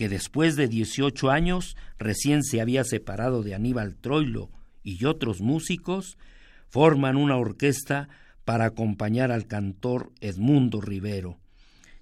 que 0.00 0.08
después 0.08 0.56
de 0.56 0.66
18 0.66 1.30
años 1.30 1.76
recién 1.98 2.42
se 2.42 2.62
había 2.62 2.84
separado 2.84 3.42
de 3.42 3.54
Aníbal 3.54 3.96
Troilo 3.96 4.48
y 4.82 5.04
otros 5.04 5.42
músicos, 5.42 6.16
forman 6.70 7.18
una 7.18 7.36
orquesta 7.36 8.08
para 8.46 8.64
acompañar 8.64 9.30
al 9.30 9.46
cantor 9.46 10.10
Edmundo 10.22 10.80
Rivero, 10.80 11.38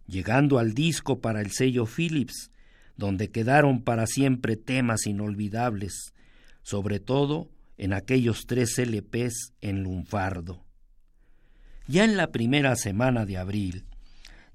llegando 0.06 0.60
al 0.60 0.74
disco 0.74 1.18
para 1.20 1.40
el 1.40 1.50
sello 1.50 1.86
Philips, 1.86 2.52
donde 2.96 3.32
quedaron 3.32 3.82
para 3.82 4.06
siempre 4.06 4.54
temas 4.54 5.04
inolvidables, 5.08 6.14
sobre 6.62 7.00
todo 7.00 7.50
en 7.78 7.92
aquellos 7.92 8.46
tres 8.46 8.78
LPs 8.78 9.54
en 9.60 9.82
lunfardo. 9.82 10.62
Ya 11.88 12.04
en 12.04 12.16
la 12.16 12.30
primera 12.30 12.76
semana 12.76 13.26
de 13.26 13.38
abril, 13.38 13.86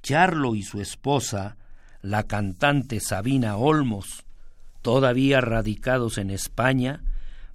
Charlo 0.02 0.56
y 0.56 0.64
su 0.64 0.80
esposa, 0.80 1.58
la 2.04 2.24
cantante 2.24 3.00
Sabina 3.00 3.56
Olmos, 3.56 4.26
todavía 4.82 5.40
radicados 5.40 6.18
en 6.18 6.32
España, 6.32 7.02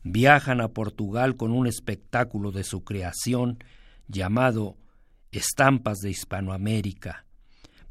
viajan 0.02 0.62
a 0.62 0.68
Portugal 0.68 1.36
con 1.36 1.52
un 1.52 1.66
espectáculo 1.66 2.50
de 2.50 2.64
su 2.64 2.82
creación 2.82 3.62
llamado 4.08 4.78
Estampas 5.32 5.98
de 5.98 6.10
Hispanoamérica, 6.10 7.26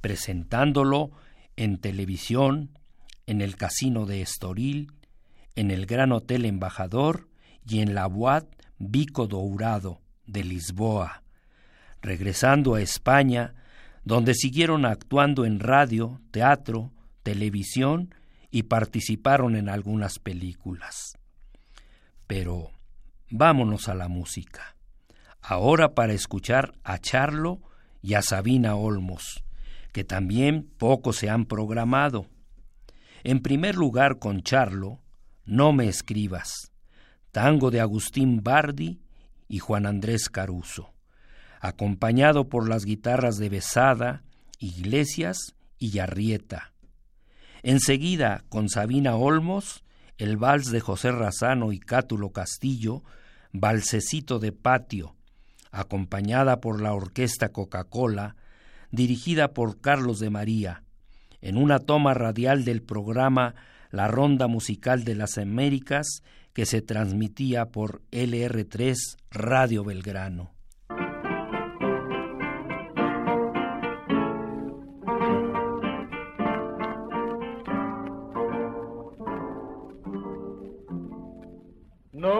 presentándolo 0.01 1.11
en 1.57 1.77
televisión, 1.77 2.71
en 3.27 3.41
el 3.41 3.55
Casino 3.55 4.07
de 4.07 4.23
Estoril, 4.23 4.91
en 5.55 5.69
el 5.69 5.85
Gran 5.85 6.11
Hotel 6.11 6.43
Embajador 6.43 7.29
y 7.67 7.81
en 7.81 7.93
la 7.93 8.07
Boat 8.07 8.47
Bico 8.79 9.27
Dourado 9.27 10.01
de 10.25 10.43
Lisboa, 10.43 11.21
regresando 12.01 12.73
a 12.73 12.81
España, 12.81 13.53
donde 14.07 14.35
siguieron 14.35 14.85
actuando 14.85 15.43
en 15.43 15.59
radio, 15.59 16.21
teatro, 16.31 16.93
televisión 17.23 18.15
y 18.49 18.63
participaron 18.63 19.57
en 19.57 19.67
algunas 19.67 20.17
películas. 20.17 21.17
Pero 22.25 22.71
vámonos 23.29 23.89
a 23.89 23.95
la 23.95 24.07
música. 24.07 24.77
Ahora 25.41 25.93
para 25.93 26.13
escuchar 26.13 26.73
a 26.85 26.99
Charlo 26.99 27.59
y 28.01 28.13
a 28.13 28.21
Sabina 28.21 28.75
Olmos, 28.75 29.43
que 29.91 30.05
también 30.05 30.69
poco 30.77 31.11
se 31.11 31.29
han 31.29 31.45
programado. 31.45 32.27
En 33.25 33.41
primer 33.41 33.75
lugar 33.75 34.19
con 34.19 34.41
Charlo, 34.41 35.01
No 35.43 35.73
me 35.73 35.89
escribas, 35.89 36.71
tango 37.31 37.71
de 37.71 37.81
Agustín 37.81 38.41
Bardi 38.41 39.01
y 39.49 39.59
Juan 39.59 39.85
Andrés 39.85 40.29
Caruso, 40.29 40.93
acompañado 41.59 42.49
por 42.49 42.67
las 42.67 42.85
guitarras 42.85 43.37
de 43.37 43.49
Besada, 43.49 44.23
Iglesias 44.59 45.55
y 45.79 45.99
Arrieta. 45.99 46.73
Enseguida, 47.63 48.43
con 48.49 48.69
Sabina 48.69 49.15
Olmos, 49.15 49.83
el 50.17 50.37
vals 50.37 50.71
de 50.71 50.79
José 50.79 51.11
Razano 51.11 51.71
y 51.71 51.79
Cátulo 51.79 52.31
Castillo, 52.31 53.03
Balsecito 53.51 54.39
de 54.39 54.51
Patio, 54.51 55.15
acompañada 55.71 56.59
por 56.59 56.81
la 56.81 56.93
Orquesta 56.93 57.49
Coca-Cola, 57.49 58.35
dirigida 58.91 59.53
por 59.53 59.79
Carlos 59.79 60.19
de 60.19 60.29
María, 60.29 60.83
en 61.41 61.57
una 61.57 61.79
toma 61.79 62.13
radial 62.13 62.65
del 62.65 62.81
programa 62.81 63.53
La 63.91 64.07
Ronda 64.07 64.47
Musical 64.47 65.03
de 65.03 65.15
las 65.15 65.37
Américas 65.37 66.23
que 66.53 66.65
se 66.65 66.81
transmitía 66.81 67.67
por 67.67 68.01
LR3 68.11 68.95
Radio 69.29 69.83
Belgrano. 69.83 70.56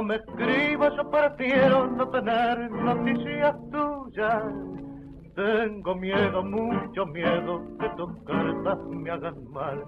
Me 0.08 0.16
escribas, 0.16 0.94
yo 0.96 1.10
prefiero 1.12 1.88
no 1.88 2.10
tener 2.10 2.72
noticias 2.72 3.56
tuyas. 3.72 4.44
Tengo 5.36 5.96
miedo, 5.96 6.44
mucho 6.44 7.06
miedo, 7.06 7.62
que 7.80 7.90
tus 7.90 8.12
cartas 8.24 8.80
me 8.90 9.12
hagan 9.12 9.52
mal 9.52 9.84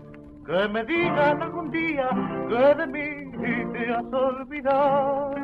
que 0.49 0.67
me 0.67 0.84
digan 0.84 1.43
algún 1.43 1.69
día 1.69 2.10
que 2.47 2.75
de 2.75 2.88
mí 2.88 3.32
te 3.71 3.93
has 3.93 4.03
olvidado 4.12 5.36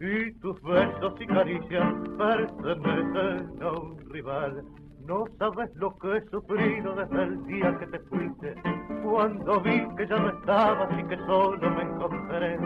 y 0.00 0.32
tus 0.40 0.60
besos 0.62 1.14
y 1.20 1.26
caricias 1.26 1.94
pertenecen 2.16 3.62
a 3.62 3.70
un 3.70 3.98
rival. 4.10 4.64
No 5.06 5.24
sabes 5.38 5.70
lo 5.76 5.96
que 5.98 6.16
he 6.16 6.30
sufrido 6.30 6.94
desde 6.96 7.22
el 7.22 7.46
día 7.46 7.78
que 7.78 7.86
te 7.86 7.98
fuiste, 8.00 8.54
cuando 9.02 9.60
vi 9.60 9.86
que 9.96 10.06
ya 10.06 10.16
no 10.16 10.30
estabas 10.30 10.88
y 10.98 11.04
que 11.04 11.16
solo 11.26 11.70
me 11.70 11.82
encontré. 11.82 12.58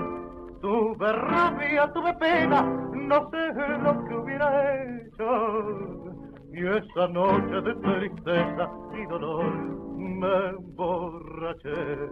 Tuve 0.60 1.12
rabia, 1.12 1.92
tuve 1.92 2.14
pena, 2.14 2.62
no 2.62 3.30
sé 3.30 3.52
lo 3.82 4.04
que 4.04 4.14
hubiera 4.14 4.84
hecho. 4.84 6.14
Y 6.52 6.66
esa 6.66 7.08
noche 7.08 7.60
de 7.60 7.74
tristeza 7.74 8.70
y 8.94 9.06
dolor 9.06 9.52
me 9.96 10.48
emborraché. 10.50 12.08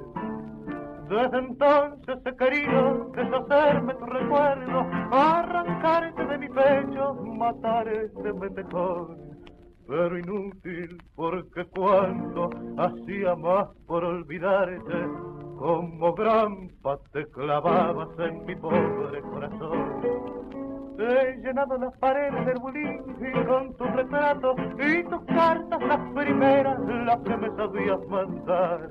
Desde 1.08 1.38
entonces 1.38 2.18
he 2.24 2.37
querido 2.37 3.11
deshacerme 3.14 3.94
tu 3.94 4.06
recuerdo, 4.06 4.87
arrancarte 5.11 6.24
de 6.24 6.38
mi 6.38 6.48
pecho, 6.48 7.14
matar 7.14 7.88
ese 7.88 8.32
mejor. 8.32 9.31
Pero 9.86 10.18
inútil, 10.18 11.02
porque 11.14 11.64
cuando 11.66 12.50
hacía 12.78 13.34
más 13.34 13.68
por 13.86 14.04
olvidarte, 14.04 15.06
como 15.58 16.14
grampa 16.14 16.98
te 17.12 17.26
clavabas 17.28 18.08
en 18.18 18.44
mi 18.46 18.56
pobre 18.56 19.20
corazón. 19.22 20.32
He 20.98 21.36
llenado 21.42 21.78
las 21.78 21.96
paredes 21.98 22.46
del 22.46 22.58
bulín 22.58 23.02
con 23.46 23.76
tu 23.76 23.84
retrato 23.84 24.54
y 24.78 25.02
tus 25.04 25.20
cartas, 25.24 25.82
las 25.82 26.14
primeras, 26.14 26.78
las 27.06 27.18
que 27.20 27.36
me 27.36 27.48
sabías 27.56 27.98
mandar. 28.08 28.88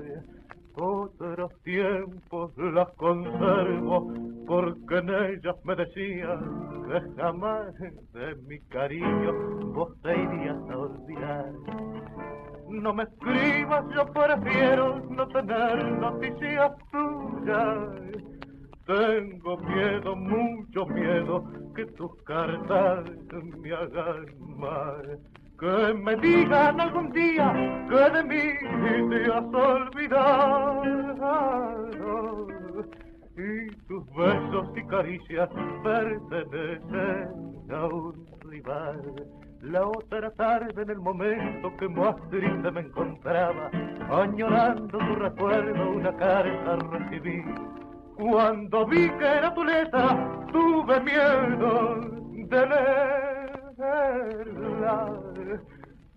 Otros 0.74 1.52
tiempos 1.64 2.52
las 2.56 2.88
conservo 2.92 4.12
porque 4.46 4.98
en 4.98 5.08
ellas 5.10 5.56
me 5.64 5.76
decías 5.76 6.40
que 6.88 7.22
jamás 7.22 7.74
de 7.78 8.34
mi 8.48 8.58
cariño 8.68 9.32
vos 9.74 9.90
te 10.02 10.14
irías 10.14 10.56
a 10.70 10.78
olvidar. 10.78 11.52
No 12.68 12.94
me 12.94 13.02
escribas, 13.02 13.84
yo 13.94 14.06
prefiero 14.06 15.00
no 15.10 15.28
tener 15.28 15.92
noticias 15.98 16.72
tuyas. 16.90 18.22
Tengo 18.86 19.56
miedo, 19.58 20.16
mucho 20.16 20.86
miedo, 20.86 21.44
que 21.76 21.84
tus 21.86 22.14
cartas 22.24 23.04
me 23.58 23.72
hagan 23.72 24.26
mal. 24.56 25.20
Que 25.62 25.94
me 25.94 26.16
digan 26.16 26.80
algún 26.80 27.12
día 27.12 27.52
que 27.88 27.94
de 27.94 28.22
mí 28.24 28.50
te 29.10 29.32
has 29.32 29.44
olvidado. 29.54 30.88
Y 33.36 33.70
tus 33.86 34.04
besos 34.12 34.66
y 34.74 34.82
caricias 34.88 35.48
pertenecen 35.84 37.28
a 37.70 37.86
un 37.86 38.26
rival. 38.40 39.00
La 39.60 39.86
otra 39.86 40.32
tarde 40.32 40.82
en 40.82 40.90
el 40.90 40.98
momento 40.98 41.76
que 41.76 41.88
más 41.90 42.16
triste 42.30 42.70
me 42.72 42.80
encontraba, 42.80 43.70
añorando 44.10 44.98
tu 44.98 45.14
recuerdo, 45.14 45.90
una 45.92 46.12
carta 46.16 46.76
recibí. 46.90 47.44
Cuando 48.16 48.84
vi 48.86 49.08
que 49.10 49.24
era 49.24 49.54
tu 49.54 49.62
letra, 49.62 50.44
tuve 50.52 51.00
miedo 51.02 52.00
de 52.48 52.66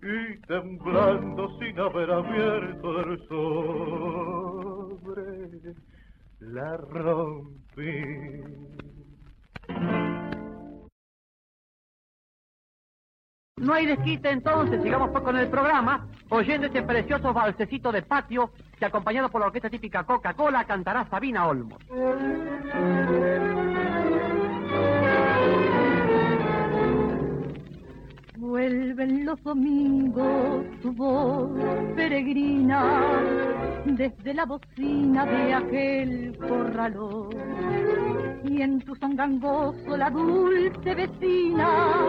Y 0.02 0.40
temblando 0.46 1.58
sin 1.58 1.80
haber 1.80 2.10
abierto 2.10 3.00
el 3.00 3.28
sobre, 3.28 4.54
la 6.40 6.76
rompí. 6.76 8.02
No 13.58 13.72
hay 13.72 13.86
desquite 13.86 14.30
entonces, 14.30 14.82
sigamos 14.82 15.10
pues 15.10 15.24
con 15.24 15.36
el 15.36 15.48
programa, 15.48 16.06
oyendo 16.28 16.66
este 16.66 16.82
precioso 16.82 17.32
balsecito 17.32 17.90
de 17.90 18.02
patio 18.02 18.52
que 18.78 18.84
acompañado 18.84 19.30
por 19.30 19.40
la 19.40 19.46
orquesta 19.48 19.70
típica 19.70 20.04
Coca-Cola 20.04 20.64
cantará 20.66 21.08
Sabina 21.08 21.48
Olmos. 21.48 21.82
Vuelven 28.46 29.26
los 29.26 29.42
domingos 29.42 30.64
tu 30.80 30.92
voz 30.92 31.50
peregrina 31.96 33.20
desde 33.84 34.34
la 34.34 34.44
bocina 34.44 35.26
de 35.26 35.52
aquel 35.52 36.38
corralón 36.38 37.30
y 38.44 38.62
en 38.62 38.80
tu 38.82 38.94
son 38.94 39.16
gangoso 39.16 39.96
la 39.96 40.10
dulce 40.10 40.94
vecina 40.94 42.06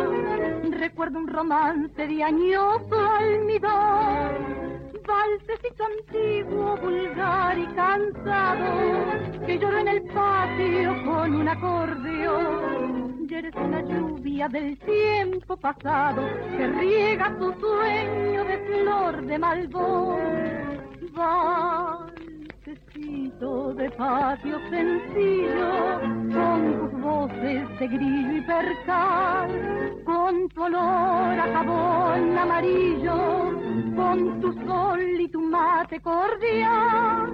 recuerdo 0.69 1.17
un 1.17 1.27
romance 1.27 2.07
de 2.07 2.23
añoso 2.23 2.95
almidón 3.19 4.67
valsecito 5.07 5.85
antiguo, 5.85 6.77
vulgar 6.77 7.57
y 7.57 7.65
cansado, 7.67 9.45
que 9.45 9.57
lloró 9.57 9.77
en 9.79 9.87
el 9.87 10.01
patio 10.03 11.05
con 11.05 11.33
un 11.33 11.47
acordeón. 11.47 13.16
Eres 13.29 13.53
una 13.55 13.81
lluvia 13.81 14.47
del 14.47 14.77
tiempo 14.79 15.57
pasado, 15.57 16.23
que 16.57 16.67
riega 16.67 17.37
tu 17.37 17.53
sueño 17.59 18.45
de 18.45 18.57
flor 18.57 19.25
de 19.25 19.37
malvón. 19.37 20.17
De 22.97 23.91
patio 23.91 24.57
sencillo, 24.71 25.99
con 26.33 26.89
tus 26.89 26.99
voces 26.99 27.79
de 27.79 27.87
grillo 27.87 28.37
y 28.37 28.41
percal, 28.41 30.01
con 30.03 30.49
tu 30.49 30.63
olor 30.63 31.39
a 31.39 31.47
jabón 31.53 32.35
amarillo, 32.35 33.51
con 33.95 34.41
tu 34.41 34.51
sol 34.65 34.99
y 34.99 35.27
tu 35.27 35.39
mate 35.41 35.99
cordial. 35.99 37.31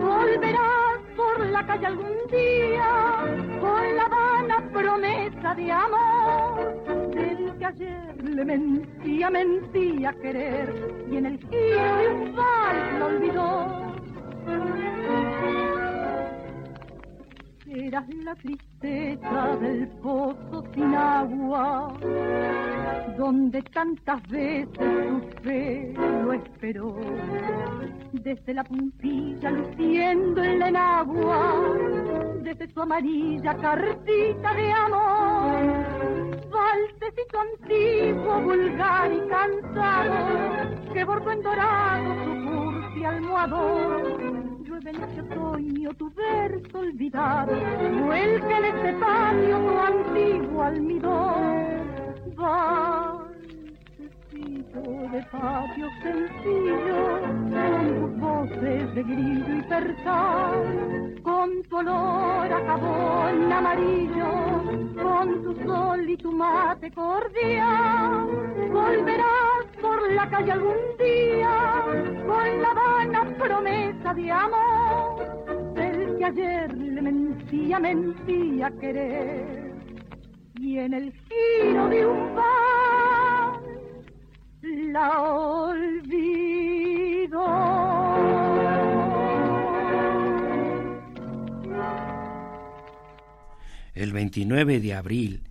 Volverás 0.00 0.98
por 1.16 1.46
la 1.46 1.64
calle 1.64 1.86
algún 1.86 2.16
día, 2.32 3.24
con 3.60 3.96
la 3.96 4.08
vana 4.08 4.68
promesa 4.72 5.54
de 5.54 5.70
amor, 5.70 7.10
del 7.14 7.56
que 7.56 7.64
ayer 7.64 8.24
le 8.24 8.44
mentía, 8.44 9.30
mentía 9.30 10.12
querer, 10.20 11.06
y 11.08 11.16
en 11.18 11.26
el 11.26 11.38
giro 11.38 11.96
de 11.98 12.08
un 12.08 12.34
vals 12.34 12.98
lo 12.98 13.06
olvidó. 13.06 13.93
Eras 17.76 18.08
la 18.24 18.34
tristeza 18.36 19.56
del 19.60 19.88
pozo 20.02 20.64
sin 20.72 20.94
agua, 20.94 21.92
donde 23.18 23.62
tantas 23.62 24.22
veces 24.28 24.72
tu 24.72 25.20
fe 25.42 25.92
lo 25.96 26.32
esperó. 26.32 26.96
Desde 28.12 28.54
la 28.54 28.64
puntilla 28.64 29.50
luciendo 29.50 30.42
en 30.42 30.58
la 30.60 30.68
enagua, 30.68 31.54
desde 32.42 32.72
su 32.72 32.80
amarilla 32.80 33.54
cartita 33.56 34.54
de 34.54 34.72
amor. 34.72 36.40
Valsecito 36.50 37.38
antiguo, 37.40 38.40
vulgar 38.40 39.12
y 39.12 39.20
cansado, 39.28 40.92
que 40.92 41.04
bordó 41.04 41.32
en 41.32 41.42
dorado 41.42 42.24
su 42.24 42.63
cursi 43.04 43.06
almohador 43.06 44.02
llueve 44.64 44.90
en 44.90 45.02
este 45.02 45.20
otoño 45.20 45.94
tu 45.94 46.10
verso 46.14 46.78
olvidado, 46.78 47.52
vuelca 48.04 48.58
en 48.58 48.64
este 48.64 48.92
patio 48.94 49.58
tu 49.58 49.78
antiguo 49.78 50.62
almidón. 50.62 51.84
De 54.74 55.22
patio 55.30 55.88
sencillo, 56.02 57.20
con 57.48 57.94
tus 57.94 58.20
voces 58.20 58.94
de 58.96 59.02
grillo 59.04 59.54
y 59.54 59.62
percal, 59.68 61.14
con 61.22 61.62
tu 61.62 61.76
olor 61.76 62.52
a 62.52 62.60
jabón 62.66 63.52
amarillo, 63.52 64.64
con 65.00 65.42
tu 65.44 65.54
sol 65.64 66.10
y 66.10 66.16
tu 66.16 66.32
mate 66.32 66.90
cordial, 66.90 68.26
volverás 68.72 69.64
por 69.80 70.10
la 70.10 70.28
calle 70.28 70.50
algún 70.50 70.82
día, 70.98 71.84
con 72.26 72.62
la 72.62 72.74
vana 72.74 73.24
promesa 73.38 74.12
de 74.12 74.32
amor, 74.32 75.74
del 75.74 76.18
que 76.18 76.24
ayer 76.24 76.74
le 76.74 77.00
mentía, 77.00 77.78
mentía 77.78 78.72
querer, 78.80 79.72
y 80.56 80.78
en 80.78 80.94
el 80.94 81.12
giro 81.12 81.88
de 81.88 82.06
un 82.06 82.34
bar 82.34 83.13
la 84.64 85.74
El 93.94 94.12
29 94.12 94.80
de 94.80 94.94
abril, 94.94 95.42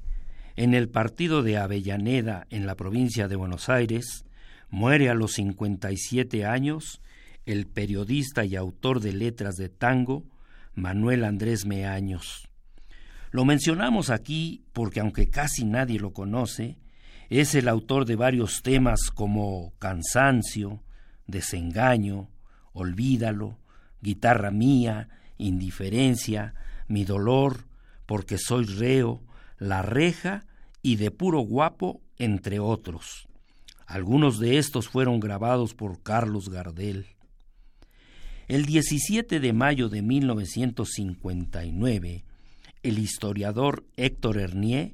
en 0.55 0.73
el 0.73 0.89
partido 0.89 1.43
de 1.43 1.57
Avellaneda, 1.57 2.45
en 2.49 2.65
la 2.65 2.75
provincia 2.75 3.27
de 3.27 3.35
Buenos 3.35 3.69
Aires, 3.69 4.25
muere 4.69 5.09
a 5.09 5.13
los 5.13 5.33
57 5.33 6.45
años 6.45 7.01
el 7.45 7.67
periodista 7.67 8.45
y 8.45 8.55
autor 8.55 8.99
de 8.99 9.13
letras 9.13 9.55
de 9.55 9.69
tango 9.69 10.23
Manuel 10.73 11.23
Andrés 11.23 11.65
Meaños. 11.65 12.49
Lo 13.31 13.45
mencionamos 13.45 14.09
aquí 14.09 14.63
porque 14.73 14.99
aunque 14.99 15.29
casi 15.29 15.65
nadie 15.65 15.99
lo 15.99 16.13
conoce, 16.13 16.77
es 17.39 17.55
el 17.55 17.67
autor 17.67 18.05
de 18.05 18.15
varios 18.15 18.61
temas 18.61 19.09
como 19.13 19.73
Cansancio, 19.79 20.83
Desengaño, 21.25 22.29
Olvídalo, 22.73 23.57
Guitarra 24.01 24.51
Mía, 24.51 25.09
Indiferencia, 25.37 26.53
Mi 26.87 27.05
Dolor, 27.05 27.65
Porque 28.05 28.37
Soy 28.37 28.65
Reo, 28.65 29.23
La 29.57 29.81
Reja 29.81 30.45
y 30.81 30.97
De 30.97 31.09
Puro 31.09 31.39
Guapo, 31.39 32.01
entre 32.17 32.59
otros. 32.59 33.27
Algunos 33.87 34.37
de 34.39 34.59
estos 34.59 34.87
fueron 34.87 35.19
grabados 35.19 35.73
por 35.73 36.03
Carlos 36.03 36.49
Gardel. 36.49 37.07
El 38.47 38.65
17 38.65 39.39
de 39.39 39.53
mayo 39.53 39.89
de 39.89 40.01
1959, 40.01 42.25
el 42.83 42.99
historiador 42.99 43.85
Héctor 43.95 44.37
Hernier, 44.37 44.93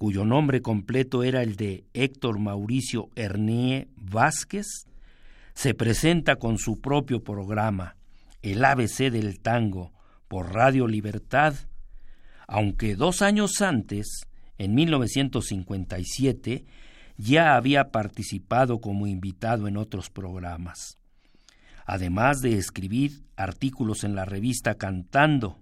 cuyo 0.00 0.24
nombre 0.24 0.62
completo 0.62 1.24
era 1.24 1.42
el 1.42 1.56
de 1.56 1.84
Héctor 1.92 2.38
Mauricio 2.38 3.10
Hernier 3.16 3.86
Vázquez, 3.96 4.86
se 5.52 5.74
presenta 5.74 6.36
con 6.36 6.56
su 6.56 6.80
propio 6.80 7.22
programa, 7.22 7.96
El 8.40 8.64
ABC 8.64 9.10
del 9.10 9.40
Tango, 9.40 9.92
por 10.26 10.54
Radio 10.54 10.88
Libertad, 10.88 11.52
aunque 12.48 12.96
dos 12.96 13.20
años 13.20 13.60
antes, 13.60 14.22
en 14.56 14.74
1957, 14.74 16.64
ya 17.18 17.54
había 17.54 17.90
participado 17.90 18.80
como 18.80 19.06
invitado 19.06 19.68
en 19.68 19.76
otros 19.76 20.08
programas 20.08 20.96
además 21.84 22.40
de 22.40 22.56
escribir 22.56 23.24
artículos 23.34 24.04
en 24.04 24.14
la 24.14 24.24
revista 24.24 24.76
Cantando. 24.76 25.58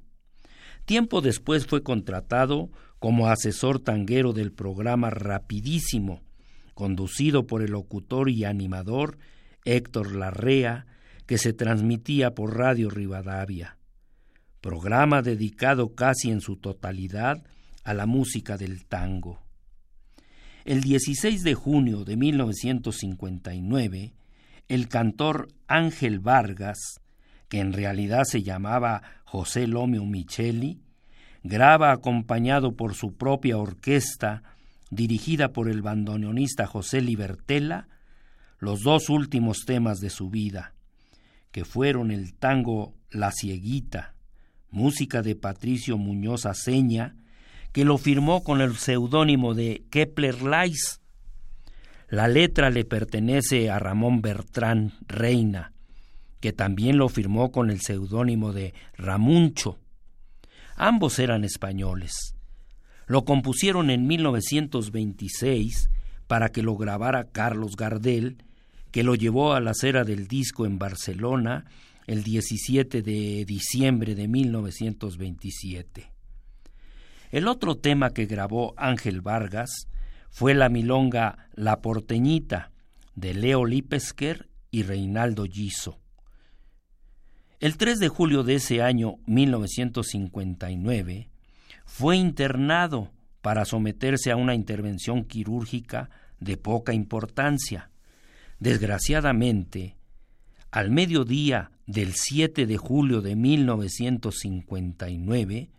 Tiempo 0.84 1.22
después 1.22 1.66
fue 1.66 1.82
contratado 1.82 2.68
como 2.98 3.28
asesor 3.28 3.80
tanguero 3.80 4.32
del 4.32 4.52
programa 4.52 5.10
Rapidísimo, 5.10 6.22
conducido 6.74 7.46
por 7.46 7.62
el 7.62 7.72
locutor 7.72 8.28
y 8.30 8.44
animador 8.44 9.18
Héctor 9.64 10.14
Larrea, 10.14 10.86
que 11.26 11.38
se 11.38 11.52
transmitía 11.52 12.34
por 12.34 12.56
Radio 12.56 12.90
Rivadavia. 12.90 13.76
Programa 14.60 15.22
dedicado 15.22 15.94
casi 15.94 16.30
en 16.30 16.40
su 16.40 16.56
totalidad 16.56 17.44
a 17.84 17.94
la 17.94 18.06
música 18.06 18.56
del 18.56 18.86
tango. 18.86 19.42
El 20.64 20.82
16 20.82 21.42
de 21.44 21.54
junio 21.54 22.04
de 22.04 22.16
1959, 22.16 24.14
el 24.68 24.88
cantor 24.88 25.48
Ángel 25.66 26.18
Vargas, 26.20 27.00
que 27.48 27.60
en 27.60 27.72
realidad 27.72 28.24
se 28.24 28.42
llamaba 28.42 29.02
José 29.24 29.66
Lomio 29.66 30.04
Micheli, 30.04 30.82
graba 31.42 31.92
acompañado 31.92 32.76
por 32.76 32.94
su 32.94 33.14
propia 33.14 33.58
orquesta, 33.58 34.42
dirigida 34.90 35.52
por 35.52 35.68
el 35.68 35.82
bandoneonista 35.82 36.66
José 36.66 37.00
Libertela, 37.00 37.88
los 38.58 38.82
dos 38.82 39.08
últimos 39.08 39.64
temas 39.66 40.00
de 40.00 40.10
su 40.10 40.30
vida, 40.30 40.74
que 41.52 41.64
fueron 41.64 42.10
el 42.10 42.34
tango 42.34 42.94
La 43.10 43.30
Cieguita, 43.30 44.14
música 44.70 45.22
de 45.22 45.36
Patricio 45.36 45.96
Muñoz 45.96 46.46
Aceña, 46.46 47.16
que 47.72 47.84
lo 47.84 47.98
firmó 47.98 48.42
con 48.42 48.60
el 48.60 48.76
seudónimo 48.76 49.54
de 49.54 49.84
Kepler 49.90 50.42
Lais. 50.42 51.00
La 52.08 52.26
letra 52.26 52.70
le 52.70 52.84
pertenece 52.84 53.70
a 53.70 53.78
Ramón 53.78 54.22
Bertrán 54.22 54.94
Reina, 55.06 55.72
que 56.40 56.52
también 56.52 56.96
lo 56.96 57.08
firmó 57.08 57.52
con 57.52 57.70
el 57.70 57.80
seudónimo 57.80 58.52
de 58.52 58.74
Ramuncho. 58.96 59.78
Ambos 60.80 61.18
eran 61.18 61.42
españoles. 61.42 62.36
Lo 63.08 63.24
compusieron 63.24 63.90
en 63.90 64.06
1926 64.06 65.90
para 66.28 66.50
que 66.50 66.62
lo 66.62 66.76
grabara 66.76 67.24
Carlos 67.24 67.74
Gardel, 67.74 68.44
que 68.92 69.02
lo 69.02 69.16
llevó 69.16 69.54
a 69.54 69.60
la 69.60 69.74
cera 69.74 70.04
del 70.04 70.28
disco 70.28 70.66
en 70.66 70.78
Barcelona 70.78 71.64
el 72.06 72.22
17 72.22 73.02
de 73.02 73.44
diciembre 73.44 74.14
de 74.14 74.28
1927. 74.28 76.12
El 77.32 77.48
otro 77.48 77.74
tema 77.74 78.10
que 78.10 78.26
grabó 78.26 78.72
Ángel 78.76 79.20
Vargas 79.20 79.88
fue 80.30 80.54
la 80.54 80.68
milonga 80.68 81.48
La 81.54 81.80
Porteñita 81.80 82.70
de 83.16 83.34
Leo 83.34 83.64
Lipesker 83.64 84.48
y 84.70 84.84
Reinaldo 84.84 85.44
Giso. 85.44 85.98
El 87.60 87.76
3 87.76 87.98
de 87.98 88.08
julio 88.08 88.44
de 88.44 88.54
ese 88.54 88.82
año 88.82 89.16
1959 89.26 91.28
fue 91.84 92.16
internado 92.16 93.10
para 93.42 93.64
someterse 93.64 94.30
a 94.30 94.36
una 94.36 94.54
intervención 94.54 95.24
quirúrgica 95.24 96.08
de 96.38 96.56
poca 96.56 96.92
importancia. 96.92 97.90
Desgraciadamente, 98.60 99.96
al 100.70 100.92
mediodía 100.92 101.72
del 101.86 102.12
7 102.14 102.64
de 102.64 102.76
julio 102.76 103.22
de 103.22 103.34
1959, 103.34 105.70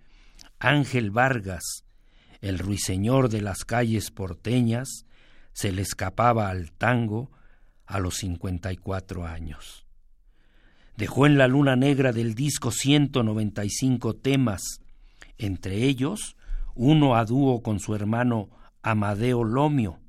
Ángel 0.59 1.11
Vargas, 1.11 1.85
el 2.41 2.59
ruiseñor 2.59 3.29
de 3.29 3.41
las 3.41 3.63
calles 3.63 4.11
porteñas, 4.11 5.05
se 5.53 5.71
le 5.71 5.83
escapaba 5.83 6.49
al 6.49 6.73
tango 6.73 7.31
a 7.85 7.99
los 7.99 8.17
54 8.17 9.25
años. 9.25 9.85
Dejó 10.99 11.25
en 11.25 11.38
la 11.38 11.47
luna 11.47 11.77
negra 11.77 12.12
del 12.12 12.35
disco 12.35 12.71
195 12.71 14.17
temas, 14.17 14.81
entre 15.38 15.85
ellos 15.85 16.35
uno 16.75 17.15
a 17.15 17.23
dúo 17.23 17.63
con 17.63 17.79
su 17.79 17.95
hermano 17.95 18.49
Amadeo 18.81 19.45
Lomio 19.45 20.01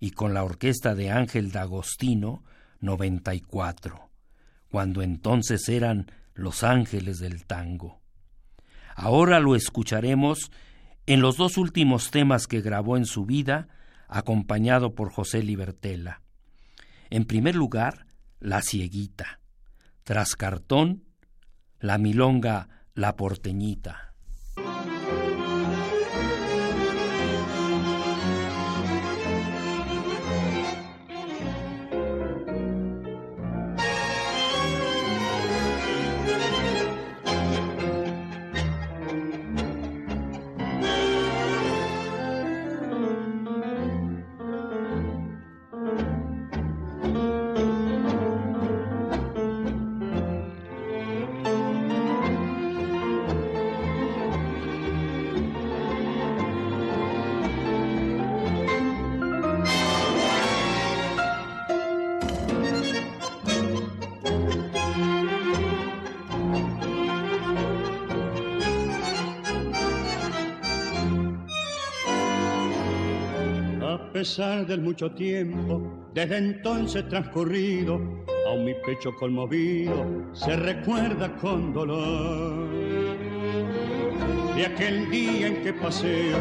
y 0.00 0.12
con 0.12 0.32
la 0.32 0.42
orquesta 0.42 0.94
de 0.94 1.10
Ángel 1.10 1.52
D'Agostino 1.52 2.42
94, 2.80 4.08
cuando 4.70 5.02
entonces 5.02 5.68
eran 5.68 6.10
los 6.32 6.64
ángeles 6.64 7.18
del 7.18 7.44
tango. 7.44 8.00
Ahora 8.96 9.40
lo 9.40 9.54
escucharemos 9.54 10.50
en 11.04 11.20
los 11.20 11.36
dos 11.36 11.58
últimos 11.58 12.10
temas 12.10 12.46
que 12.46 12.62
grabó 12.62 12.96
en 12.96 13.04
su 13.04 13.26
vida, 13.26 13.68
acompañado 14.08 14.94
por 14.94 15.12
José 15.12 15.42
Libertela. 15.42 16.22
En 17.10 17.26
primer 17.26 17.54
lugar, 17.54 18.06
La 18.40 18.62
Cieguita 18.62 19.40
tras 20.04 20.36
cartón, 20.36 21.04
la 21.80 21.98
milonga 21.98 22.68
La 22.94 23.16
Porteñita. 23.16 24.13
Pesar 74.24 74.66
del 74.66 74.80
mucho 74.80 75.10
tiempo 75.10 76.08
desde 76.14 76.38
entonces 76.38 77.06
transcurrido, 77.10 78.00
aún 78.48 78.64
mi 78.64 78.72
pecho 78.72 79.14
conmovido 79.16 80.32
se 80.32 80.56
recuerda 80.56 81.36
con 81.36 81.74
dolor. 81.74 82.66
De 84.56 84.64
aquel 84.64 85.10
día 85.10 85.48
en 85.48 85.62
que 85.62 85.74
paseo 85.74 86.38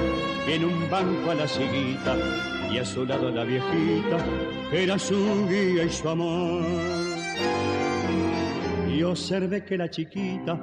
en 0.47 0.63
un 0.63 0.89
banco 0.89 1.31
a 1.31 1.35
la 1.35 1.45
ciguita 1.45 2.15
y 2.71 2.77
a 2.77 2.85
su 2.85 3.05
lado 3.05 3.29
la 3.29 3.43
viejita, 3.43 4.17
era 4.71 4.97
su 4.97 5.45
guía 5.49 5.83
y 5.83 5.89
su 5.89 6.07
amor. 6.07 6.63
Y 8.87 9.03
observé 9.03 9.65
que 9.65 9.77
la 9.77 9.89
chiquita, 9.89 10.57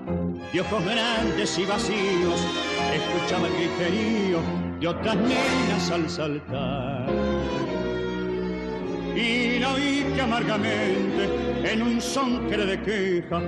de 0.55 0.61
ojos 0.63 0.83
grandes 0.87 1.59
y 1.59 1.67
vacíos, 1.67 2.47
escuchaba 2.95 3.47
el 3.47 3.53
griterío 3.53 4.39
de 4.81 4.89
otras 4.89 5.17
nenas 5.17 5.91
al 5.91 6.09
saltar. 6.09 6.90
Y 9.21 9.59
la 9.59 9.73
oí 9.75 10.05
que 10.15 10.23
amargamente, 10.23 11.23
en 11.71 11.83
un 11.83 12.01
son 12.01 12.49
que 12.49 12.57
de 12.57 12.81
queja, 12.81 13.41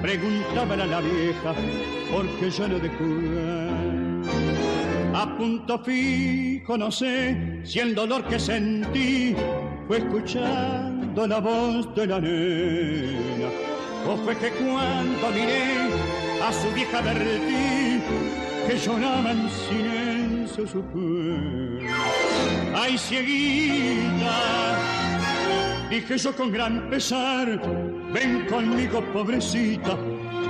preguntaba 0.00 0.74
a 0.74 0.86
la 0.86 1.00
vieja 1.00 1.52
por 2.12 2.24
qué 2.38 2.50
yo 2.50 2.68
no 2.68 2.78
de 2.78 2.88
jugar. 2.90 3.96
A 5.14 5.36
punto 5.36 5.78
fijo, 5.78 6.76
no 6.76 6.90
sé 6.90 7.60
si 7.64 7.80
el 7.80 7.94
dolor 7.94 8.24
que 8.28 8.38
sentí 8.38 9.34
fue 9.86 9.98
escuchando 9.98 11.26
la 11.26 11.40
voz 11.40 11.94
de 11.96 12.06
la 12.06 12.20
nena, 12.20 13.48
o 14.06 14.16
fue 14.18 14.36
que 14.36 14.50
cuando 14.50 15.30
miré 15.34 15.88
a 16.46 16.52
su 16.52 16.70
vieja 16.72 17.00
vertí 17.00 18.00
que 18.66 18.76
lloraban 18.78 19.48
sin 19.50 19.86
él 19.86 20.26
su 20.48 20.82
Ay, 22.74 22.96
cieguita, 22.98 24.95
dije 25.90 26.18
yo 26.18 26.34
con 26.34 26.52
gran 26.52 26.88
pesar, 26.90 27.60
ven 28.12 28.46
conmigo, 28.46 29.02
pobrecita, 29.12 29.96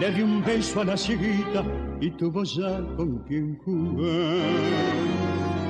le 0.01 0.13
di 0.13 0.23
un 0.23 0.43
beso 0.43 0.81
a 0.81 0.85
la 0.85 0.97
cieguita 0.97 1.65
y 2.01 2.11
tuvo 2.11 2.45
ya 2.45 2.81
con 2.97 3.19
quien 3.27 3.59
jugar. 3.65 5.66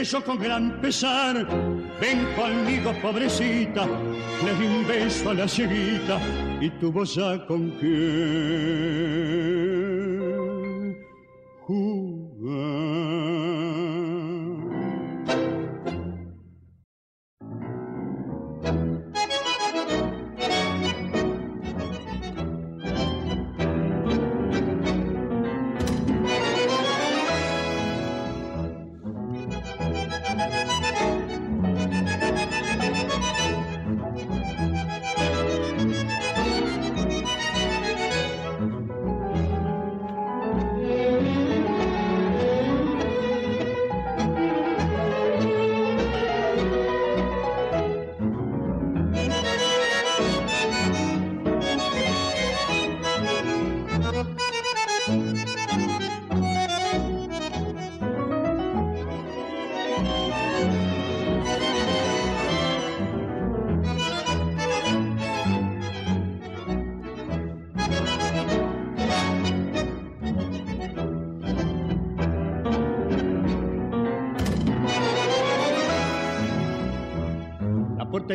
Dije 0.00 0.12
yo 0.12 0.24
con 0.24 0.38
gran 0.38 0.80
pesar, 0.80 1.46
ven 2.00 2.26
conmigo 2.34 2.92
pobrecita, 3.02 3.86
le 4.44 4.54
di 4.58 4.64
un 4.64 4.86
beso 4.86 5.30
a 5.30 5.34
la 5.34 5.46
cieguita 5.46 6.18
y 6.60 6.70
tu 6.70 6.90
voz 6.90 7.18
a 7.18 7.46
con 7.46 7.70
quién 7.78 9.00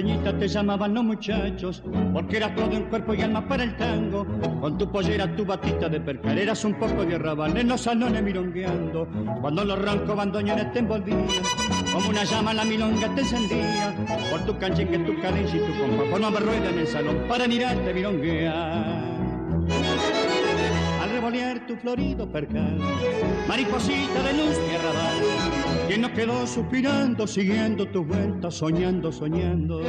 te 0.03 0.47
llamaban 0.49 0.93
los 0.93 1.05
muchachos, 1.05 1.81
porque 2.11 2.35
eras 2.35 2.53
todo 2.53 2.69
en 2.71 2.83
cuerpo 2.89 3.13
y 3.13 3.21
alma 3.21 3.47
para 3.47 3.63
el 3.63 3.77
tango. 3.77 4.25
Con 4.59 4.77
tu 4.77 4.91
pollera, 4.91 5.33
tu 5.37 5.45
batita 5.45 5.87
de 5.87 6.01
percal, 6.01 6.37
eras 6.37 6.65
un 6.65 6.73
poco 6.73 7.05
de 7.05 7.15
arrabal 7.15 7.55
en 7.55 7.69
los 7.69 7.81
salones 7.81 8.21
mirongueando. 8.21 9.07
Cuando 9.39 9.63
los 9.63 9.81
roncos 9.81 10.17
bandoneones 10.17 10.73
te 10.73 10.79
envolvían, 10.79 11.25
como 11.93 12.09
una 12.09 12.25
llama 12.25 12.53
la 12.53 12.65
milonga 12.65 13.15
te 13.15 13.21
encendía. 13.21 13.95
Por 14.29 14.41
tu 14.41 14.59
que 14.59 14.99
tu 14.99 15.21
cadencia 15.21 15.55
y 15.55 15.59
tu 15.59 15.79
compa, 15.79 16.03
formaba 16.11 16.39
rueda 16.41 16.69
en 16.71 16.79
el 16.79 16.87
salón 16.87 17.17
para 17.29 17.47
mirarte 17.47 17.93
mironguear 17.93 19.24
tu 21.65 21.75
florido 21.77 22.31
percal, 22.31 22.77
mariposita 23.47 24.21
de 24.21 24.33
luz 24.33 24.59
y 24.71 24.75
arrabal, 24.75 25.87
quien 25.87 26.01
no 26.01 26.13
quedó 26.13 26.45
suspirando, 26.45 27.25
siguiendo 27.25 27.87
tu 27.87 28.03
vuelta, 28.03 28.51
soñando, 28.51 29.11
soñando. 29.11 29.81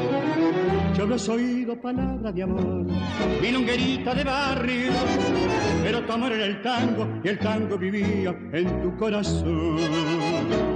Yo 0.97 1.03
habrás 1.03 1.29
oído 1.29 1.79
palabras 1.79 2.35
de 2.35 2.43
amor, 2.43 2.87
milonguerita 3.43 4.15
de 4.15 4.25
barrio, 4.25 4.93
pero 5.85 6.07
tu 6.07 6.13
amor 6.13 6.33
era 6.33 6.47
el 6.47 6.63
tango 6.63 7.07
y 7.23 7.29
el 7.29 7.39
tango 7.39 7.77
vivía 7.77 8.35
en 8.53 8.83
tu 8.83 8.97
corazón. 8.97 10.76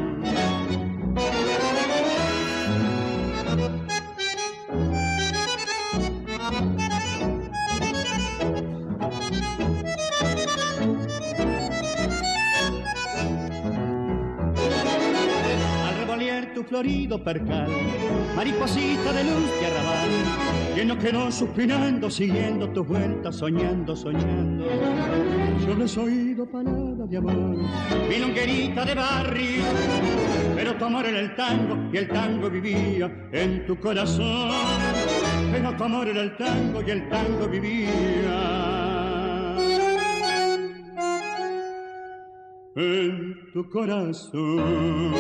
Florido 16.81 17.23
percal, 17.23 17.69
mariposita 18.35 19.13
de 19.13 19.25
luz 19.25 19.51
y 19.61 19.65
arrabal, 19.67 20.75
que 20.75 20.85
no 20.87 20.99
quedó 20.99 21.31
suspirando, 21.31 22.09
siguiendo 22.09 22.71
tus 22.71 22.87
vueltas, 22.87 23.37
soñando, 23.37 23.95
soñando. 23.95 24.65
Yo 25.67 25.75
no 25.75 25.85
he 25.85 25.99
oído 25.99 26.47
palabras 26.47 27.11
de 27.11 27.19
amor, 27.19 27.59
milonguerita 28.09 28.87
de 28.87 28.95
barrio, 28.95 29.63
pero 30.55 30.75
tu 30.77 30.85
amor 30.87 31.05
era 31.05 31.21
el 31.21 31.35
tango 31.37 31.77
y 31.93 31.99
el 31.99 32.09
tango 32.09 32.49
vivía 32.49 33.29
en 33.31 33.67
tu 33.67 33.79
corazón. 33.79 34.51
Pero 35.53 35.77
tu 35.77 35.85
amor 35.85 36.09
era 36.09 36.23
el 36.23 36.35
tango 36.39 36.81
y 36.81 36.91
el 36.91 37.09
tango 37.11 37.47
vivía. 37.47 38.70
En 42.81 43.53
tu 43.53 43.69
corazón. 43.69 45.13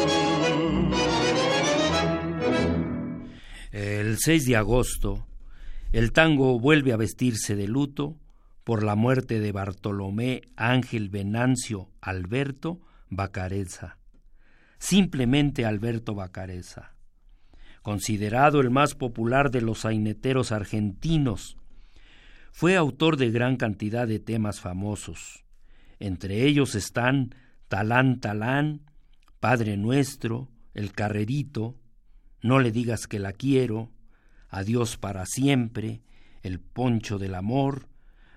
El 3.70 4.16
6 4.18 4.46
de 4.46 4.56
agosto, 4.56 5.26
el 5.92 6.12
tango 6.12 6.58
vuelve 6.58 6.92
a 6.92 6.96
vestirse 6.96 7.56
de 7.56 7.68
luto 7.68 8.16
por 8.64 8.82
la 8.82 8.94
muerte 8.94 9.40
de 9.40 9.52
Bartolomé 9.52 10.42
Ángel 10.56 11.10
Venancio 11.10 11.90
Alberto 12.00 12.80
Bacareza, 13.10 13.98
simplemente 14.78 15.66
Alberto 15.66 16.14
Bacareza, 16.14 16.94
considerado 17.82 18.60
el 18.60 18.70
más 18.70 18.94
popular 18.94 19.50
de 19.50 19.60
los 19.60 19.80
saineteros 19.80 20.50
argentinos. 20.50 21.56
Fue 22.52 22.76
autor 22.76 23.16
de 23.16 23.30
gran 23.30 23.56
cantidad 23.56 24.08
de 24.08 24.18
temas 24.18 24.60
famosos. 24.60 25.44
Entre 25.98 26.46
ellos 26.46 26.74
están 26.74 27.34
Talán 27.70 28.18
Talán, 28.18 28.80
Padre 29.38 29.76
Nuestro, 29.76 30.48
El 30.74 30.90
Carrerito, 30.90 31.76
No 32.42 32.58
le 32.58 32.72
digas 32.72 33.06
que 33.06 33.20
la 33.20 33.32
quiero, 33.32 33.92
Adiós 34.48 34.96
para 34.96 35.24
siempre, 35.24 36.02
El 36.42 36.58
Poncho 36.58 37.16
del 37.16 37.36
Amor, 37.36 37.86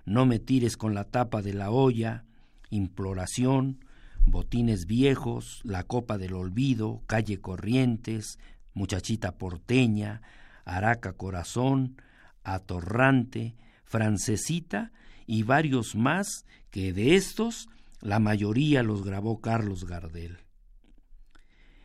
No 0.06 0.28
me 0.28 0.38
tires 0.38 0.78
con 0.78 0.94
la 0.94 1.06
tapa 1.06 1.42
de 1.42 1.56
la 1.56 1.72
olla, 1.72 2.26
Imploración, 2.70 3.84
Botines 4.28 4.86
Viejos, 4.86 5.62
La 5.64 5.82
Copa 5.82 6.20
del 6.20 6.36
Olvido, 6.36 7.02
Calle 7.08 7.42
Corrientes, 7.42 8.38
Muchachita 8.76 9.40
Porteña, 9.40 10.22
Araca 10.64 11.14
Corazón, 11.14 12.00
Atorrante, 12.44 13.56
Francesita 13.84 14.92
y 15.26 15.42
varios 15.42 15.96
más 15.96 16.46
que 16.70 16.94
de 16.94 17.16
estos 17.16 17.68
la 18.04 18.20
mayoría 18.20 18.84
los 18.84 19.04
grabó 19.04 19.40
Carlos 19.40 19.86
Gardel. 19.86 20.38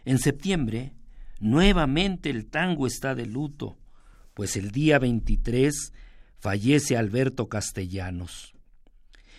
En 0.05 0.19
septiembre, 0.19 0.93
nuevamente 1.39 2.29
el 2.29 2.47
tango 2.47 2.89
está 2.89 3.15
de 3.15 3.25
luto, 3.25 3.79
pues 4.35 4.57
el 4.57 4.73
día 4.73 4.99
23 4.99 5.93
fallece 6.41 6.97
Alberto 6.97 7.49
Castellanos. 7.49 8.55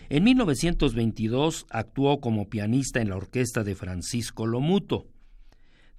En 0.08 0.24
1922 0.24 1.66
actuó 1.70 2.22
como 2.22 2.50
pianista 2.50 3.02
en 3.02 3.10
la 3.10 3.18
orquesta 3.18 3.64
de 3.66 3.76
Francisco 3.76 4.48
Lomuto. 4.48 5.08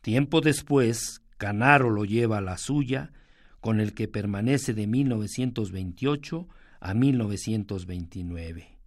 Tiempo 0.00 0.40
después, 0.40 1.20
Canaro 1.36 1.90
lo 1.90 2.06
lleva 2.06 2.38
a 2.38 2.42
la 2.42 2.56
suya, 2.56 3.12
con 3.60 3.80
el 3.80 3.92
que 3.92 4.08
permanece 4.08 4.72
de 4.72 4.86
1928 4.86 6.48
a 6.80 6.94
1929 6.94 8.79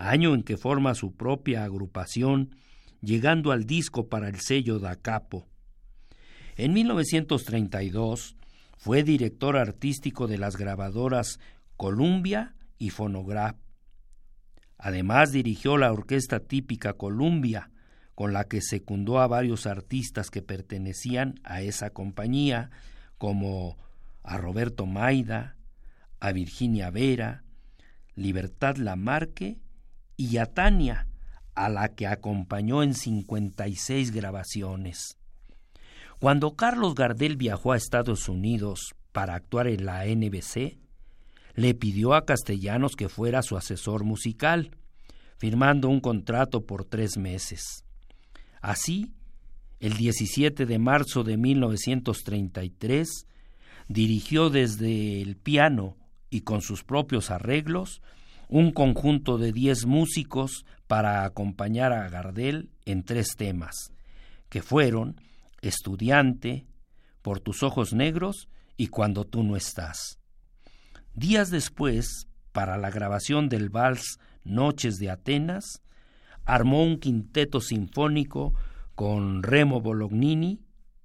año 0.00 0.34
en 0.34 0.42
que 0.42 0.56
forma 0.56 0.94
su 0.94 1.12
propia 1.12 1.64
agrupación, 1.64 2.56
llegando 3.02 3.52
al 3.52 3.66
disco 3.66 4.08
para 4.08 4.28
el 4.28 4.40
sello 4.40 4.78
Da 4.78 4.96
Capo. 4.96 5.46
En 6.56 6.72
1932 6.72 8.36
fue 8.76 9.02
director 9.02 9.56
artístico 9.56 10.26
de 10.26 10.38
las 10.38 10.56
grabadoras 10.56 11.38
Columbia 11.76 12.54
y 12.78 12.90
Fonograph. 12.90 13.56
Además 14.78 15.32
dirigió 15.32 15.76
la 15.76 15.92
orquesta 15.92 16.40
típica 16.40 16.94
Columbia, 16.94 17.70
con 18.14 18.32
la 18.32 18.44
que 18.44 18.62
secundó 18.62 19.20
a 19.20 19.26
varios 19.26 19.66
artistas 19.66 20.30
que 20.30 20.42
pertenecían 20.42 21.40
a 21.44 21.60
esa 21.60 21.90
compañía, 21.90 22.70
como 23.18 23.78
a 24.22 24.38
Roberto 24.38 24.86
Maida, 24.86 25.56
a 26.20 26.32
Virginia 26.32 26.90
Vera, 26.90 27.44
Libertad 28.14 28.76
Lamarque 28.76 29.58
y 30.20 30.36
a 30.36 30.44
Tania, 30.44 31.06
a 31.54 31.70
la 31.70 31.94
que 31.94 32.06
acompañó 32.06 32.82
en 32.82 32.92
56 32.92 34.10
grabaciones. 34.10 35.16
Cuando 36.18 36.56
Carlos 36.56 36.94
Gardel 36.94 37.38
viajó 37.38 37.72
a 37.72 37.78
Estados 37.78 38.28
Unidos 38.28 38.94
para 39.12 39.34
actuar 39.34 39.66
en 39.66 39.86
la 39.86 40.04
NBC, 40.04 40.76
le 41.54 41.72
pidió 41.72 42.12
a 42.12 42.26
Castellanos 42.26 42.96
que 42.96 43.08
fuera 43.08 43.40
su 43.40 43.56
asesor 43.56 44.04
musical, 44.04 44.76
firmando 45.38 45.88
un 45.88 46.00
contrato 46.00 46.66
por 46.66 46.84
tres 46.84 47.16
meses. 47.16 47.86
Así, 48.60 49.14
el 49.78 49.94
17 49.94 50.66
de 50.66 50.78
marzo 50.78 51.24
de 51.24 51.38
1933, 51.38 53.26
dirigió 53.88 54.50
desde 54.50 55.22
el 55.22 55.36
piano 55.36 55.96
y 56.28 56.42
con 56.42 56.60
sus 56.60 56.84
propios 56.84 57.30
arreglos 57.30 58.02
un 58.50 58.72
conjunto 58.72 59.38
de 59.38 59.52
diez 59.52 59.86
músicos 59.86 60.64
para 60.88 61.24
acompañar 61.24 61.92
a 61.92 62.08
Gardel 62.08 62.68
en 62.84 63.04
tres 63.04 63.36
temas, 63.36 63.92
que 64.48 64.60
fueron 64.60 65.20
Estudiante, 65.62 66.66
Por 67.22 67.38
tus 67.38 67.62
ojos 67.62 67.92
negros 67.92 68.48
y 68.76 68.88
Cuando 68.88 69.24
tú 69.24 69.44
no 69.44 69.56
estás. 69.56 70.18
Días 71.14 71.50
después, 71.50 72.26
para 72.50 72.76
la 72.76 72.90
grabación 72.90 73.48
del 73.48 73.68
vals 73.68 74.18
Noches 74.42 74.96
de 74.96 75.10
Atenas, 75.10 75.82
armó 76.44 76.82
un 76.82 76.98
quinteto 76.98 77.60
sinfónico 77.60 78.54
con 78.96 79.44
Remo 79.44 79.80
Bolognini 79.80 80.60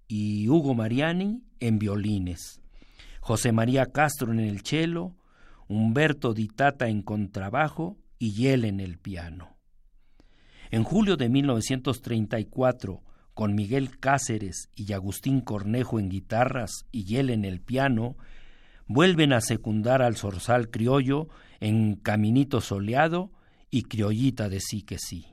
y 0.07 0.49
Hugo 0.49 0.73
Mariani 0.73 1.43
en 1.59 1.77
violines, 1.77 2.59
José 3.19 3.51
María 3.51 3.85
Castro 3.87 4.31
en 4.31 4.39
el 4.39 4.61
cello, 4.61 5.15
Humberto 5.67 6.33
Di 6.33 6.47
Tata 6.47 6.87
en 6.87 7.01
contrabajo 7.01 7.97
y 8.19 8.47
él 8.47 8.65
en 8.65 8.79
el 8.79 8.97
piano. 8.97 9.57
En 10.71 10.83
julio 10.83 11.17
de 11.17 11.29
1934, 11.29 13.01
con 13.33 13.55
Miguel 13.55 13.99
Cáceres 13.99 14.69
y 14.75 14.93
Agustín 14.93 15.41
Cornejo 15.41 15.99
en 15.99 16.09
guitarras 16.09 16.85
y 16.91 17.17
él 17.17 17.29
en 17.29 17.45
el 17.45 17.61
piano, 17.61 18.15
vuelven 18.87 19.33
a 19.33 19.41
secundar 19.41 20.01
al 20.01 20.15
zorzal 20.15 20.69
criollo 20.69 21.27
en 21.59 21.95
Caminito 21.95 22.61
Soleado 22.61 23.31
y 23.69 23.83
Criollita 23.83 24.49
de 24.49 24.59
Sí 24.59 24.83
que 24.83 24.97
Sí. 24.97 25.27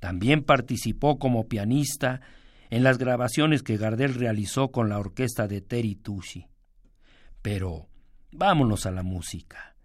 También 0.00 0.42
participó 0.42 1.18
como 1.18 1.48
pianista 1.48 2.20
en 2.70 2.82
las 2.82 2.98
grabaciones 2.98 3.62
que 3.62 3.76
Gardel 3.76 4.14
realizó 4.14 4.70
con 4.70 4.88
la 4.88 4.98
orquesta 4.98 5.46
de 5.46 5.60
Terry 5.60 5.94
Tucci. 5.94 6.46
Pero 7.40 7.88
Vámonos 8.36 8.84
a 8.84 8.90
la 8.90 9.04
música. 9.04 9.76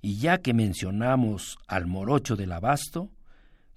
Y 0.00 0.16
ya 0.16 0.38
que 0.38 0.54
mencionamos 0.54 1.58
al 1.68 1.86
morocho 1.86 2.36
del 2.36 2.52
abasto, 2.52 3.10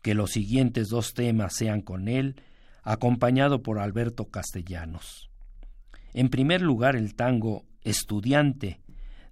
que 0.01 0.13
los 0.13 0.31
siguientes 0.31 0.87
dos 0.87 1.13
temas 1.13 1.53
sean 1.53 1.81
con 1.81 2.07
él, 2.07 2.41
acompañado 2.81 3.61
por 3.61 3.77
Alberto 3.77 4.29
Castellanos. 4.29 5.29
En 6.13 6.29
primer 6.29 6.61
lugar 6.61 6.95
el 6.95 7.13
tango 7.13 7.65
Estudiante 7.81 8.79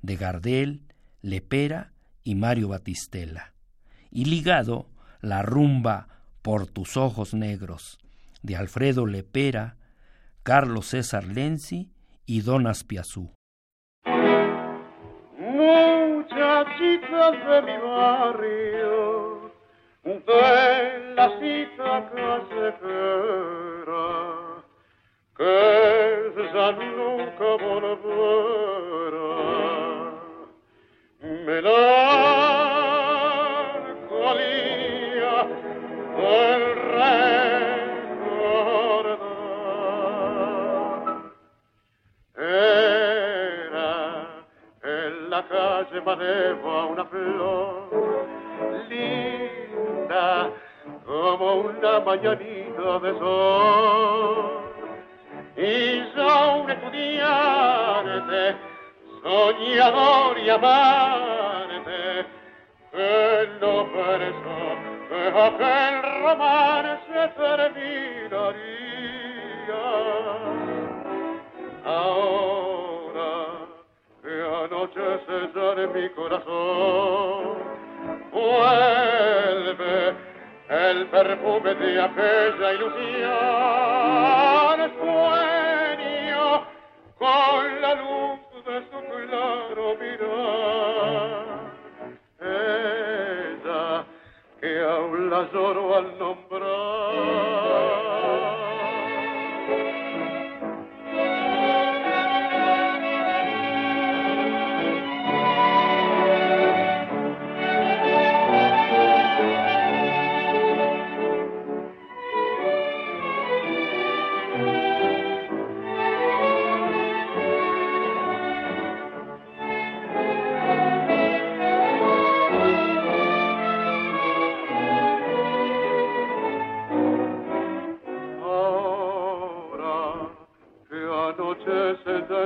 de 0.01 0.17
Gardel, 0.17 0.81
Lepera 1.21 1.93
y 2.25 2.35
Mario 2.35 2.67
Batistela. 2.67 3.53
Y 4.11 4.25
ligado 4.25 4.89
la 5.21 5.43
rumba 5.43 6.09
Por 6.41 6.67
tus 6.67 6.97
ojos 6.97 7.33
negros 7.33 7.99
de 8.41 8.57
Alfredo 8.57 9.05
Lepera, 9.05 9.77
Carlos 10.43 10.87
César 10.87 11.23
Lenzi 11.23 11.89
y 12.25 12.41
Don 12.41 12.67
Aspiazú. 12.67 13.31
Muchachitas 16.63 17.35
de 17.45 17.61
mi 17.61 17.77
barrio, 17.77 19.51
de 20.03 21.13
la 21.13 21.27
cita 21.39 21.93
casera, 22.15 23.25
que 25.37 25.51
ya 26.53 26.67
nunca 26.71 27.49
volverá. 27.65 28.33
Melancolía 31.45 31.73
del 36.17 36.62
calle 45.89 46.55
a 46.63 46.85
una 46.85 47.05
flor 47.05 47.89
linda 48.89 50.49
como 51.05 51.53
una 51.55 51.99
mañanita 51.99 52.99
de 52.99 53.19
sol. 53.19 54.61
Y 55.55 56.03
yo 56.15 56.55
un 56.61 56.71
estudiante, 56.71 58.55
soñador 59.23 60.39
y 60.39 60.49
amante, 60.49 62.25
que 62.91 63.49
no 63.61 63.85
pensó 63.93 64.59
que 65.09 65.19
aquel 65.27 65.95
romance 66.23 67.19
terminaría. 67.35 68.63
Ahora 71.85 72.62
en 75.05 75.93
mi 75.93 76.09
corazón. 76.09 77.57
Vuelve 78.31 80.13
el 80.69 81.07
perfume 81.07 81.75
de 81.75 82.01
aquella 82.01 82.73
ilusión. 82.73 83.33
Sueño 84.99 86.65
con 87.17 87.81
la 87.81 87.93
luz 87.95 88.39
de 88.65 88.75
su 88.89 88.99
claro 89.29 89.85
mirar. 89.99 91.45
Ella 92.41 94.05
que 94.59 94.71
aún 94.83 95.29
la 95.29 95.41
lloro 95.51 95.95
al 95.95 96.17
nombrar. 96.17 98.12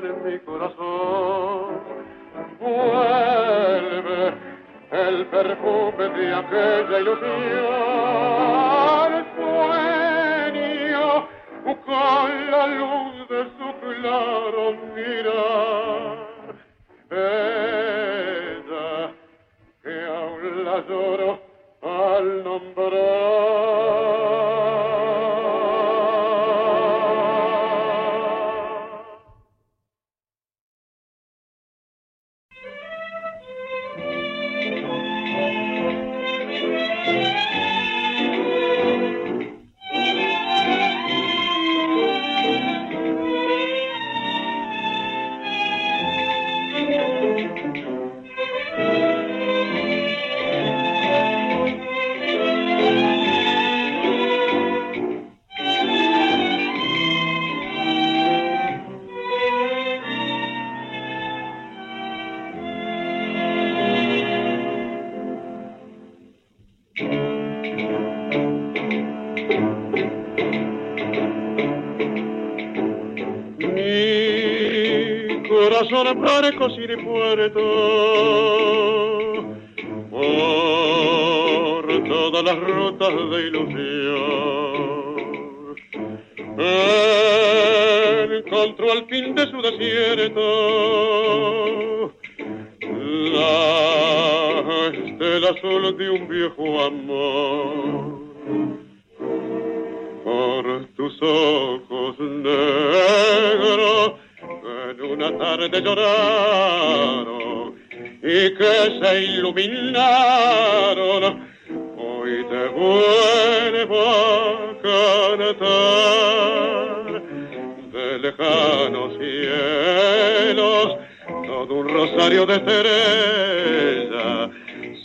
Mi 0.02 0.40
corazón. 0.40 1.82
Vuelve 2.60 4.34
el 4.92 5.26
perfume 5.28 6.10
de 6.10 6.36
aquella 6.36 7.00
ilusión. 7.00 7.28
Sueño 9.36 11.28
con 11.86 12.52
la 12.52 12.68
luz 12.68 13.28
de 13.30 13.44
su 13.58 13.68
claro 14.02 14.64
mirar. 14.96 15.37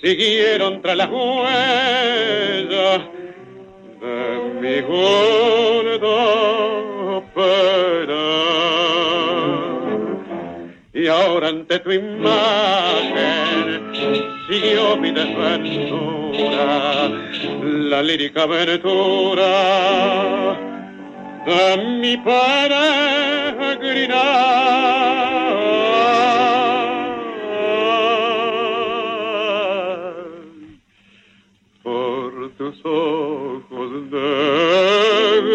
Siguieron 0.02 0.82
tras 0.82 0.96
las 0.96 1.08
huellas 1.08 3.00
de 4.00 4.40
mi 4.60 4.80
gordo 4.80 6.42
y 10.94 11.06
ahora 11.08 11.48
ante 11.48 11.78
tu 11.80 11.90
imagen 11.90 13.42
siguió 14.48 14.96
mi 14.96 15.10
desventura, 15.10 17.08
la 17.62 18.02
lírica 18.02 18.44
aventura 18.44 19.44
de 21.46 21.76
mi 21.98 22.16
peregrinar. 22.18 22.72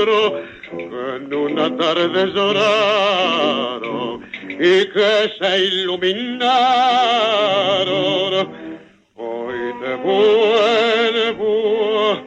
Negros 0.07 0.33
en 0.71 1.33
una 1.33 1.75
tarde 1.75 2.27
lloraron 2.27 4.23
y 4.49 4.85
que 4.89 5.31
se 5.37 5.65
iluminaron. 5.65 6.47
Hoy 9.15 9.73
te 9.81 9.95
vuelvo 9.95 11.43
a 12.13 12.23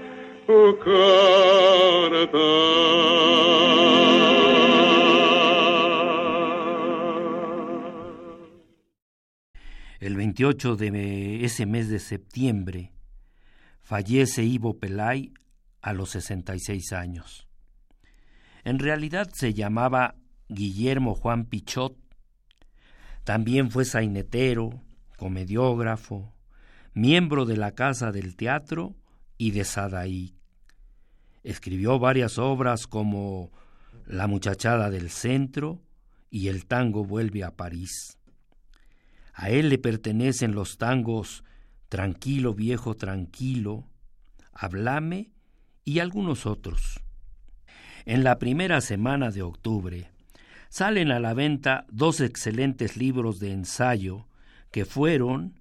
El 10.01 10.17
28 10.17 10.77
de 10.77 11.45
ese 11.45 11.67
mes 11.67 11.89
de 11.89 11.99
septiembre 11.99 12.93
fallece 13.81 14.43
Ivo 14.43 14.79
Pelay 14.79 15.33
a 15.83 15.93
los 15.93 16.11
66 16.11 16.93
años. 16.93 17.50
En 18.65 18.79
realidad 18.79 19.31
se 19.33 19.55
llamaba 19.55 20.15
Guillermo 20.49 21.15
Juan 21.15 21.45
Pichot. 21.45 21.97
También 23.25 23.71
fue 23.71 23.85
sainetero, 23.85 24.83
comediógrafo, 25.17 26.33
miembro 26.95 27.45
de 27.45 27.57
la 27.57 27.73
Casa 27.73 28.13
del 28.13 28.37
Teatro 28.37 28.97
y 29.39 29.53
de 29.53 29.65
Sadaí. 29.65 30.35
Escribió 31.43 31.99
varias 31.99 32.39
obras 32.39 32.87
como 32.87 33.51
La 34.07 34.27
muchachada 34.27 34.91
del 34.91 35.11
centro 35.11 35.81
y 36.31 36.49
El 36.49 36.67
tango 36.67 37.05
vuelve 37.05 37.45
a 37.45 37.57
París. 37.57 38.19
A 39.33 39.51
él 39.51 39.69
le 39.69 39.79
pertenecen 39.79 40.55
los 40.55 40.77
tangos 40.77 41.45
Tranquilo 41.91 42.55
viejo 42.55 42.95
tranquilo, 42.95 43.85
Hablame 44.53 45.33
y 45.85 45.99
algunos 45.99 46.47
otros. 46.47 47.01
En 48.07 48.25
la 48.25 48.39
primera 48.39 48.81
semana 48.81 49.31
de 49.31 49.43
octubre 49.43 50.11
salen 50.69 51.11
a 51.11 51.21
la 51.21 51.35
venta 51.35 51.85
dos 51.91 52.21
excelentes 52.21 52.97
libros 52.97 53.41
de 53.41 53.53
ensayo 53.53 54.27
que 54.71 54.85
fueron 54.85 55.61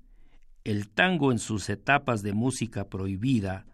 El 0.63 0.89
tango 0.89 1.31
en 1.31 1.39
sus 1.39 1.69
etapas 1.69 2.21
de 2.21 2.33
música 2.33 2.85
prohibida 2.85 3.65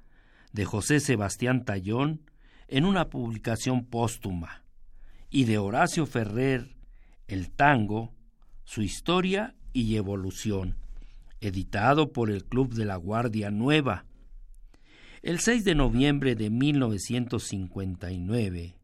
de 0.54 0.66
José 0.66 1.00
Sebastián 1.00 1.66
Tallón 1.66 2.22
en 2.68 2.86
una 2.86 3.10
publicación 3.10 3.86
póstuma 3.86 4.64
y 5.30 5.44
de 5.44 5.58
Horacio 5.58 6.06
Ferrer 6.06 6.76
El 7.28 7.52
tango, 7.52 8.14
su 8.64 8.82
historia 8.82 9.56
y 9.74 9.98
evolución, 9.98 10.78
editado 11.42 12.14
por 12.14 12.32
el 12.32 12.46
Club 12.46 12.74
de 12.74 12.86
la 12.86 12.96
Guardia 12.96 13.52
Nueva. 13.52 14.06
El 15.26 15.40
6 15.40 15.66
de 15.66 15.74
noviembre 15.74 16.36
de 16.36 16.52
1959, 16.52 18.76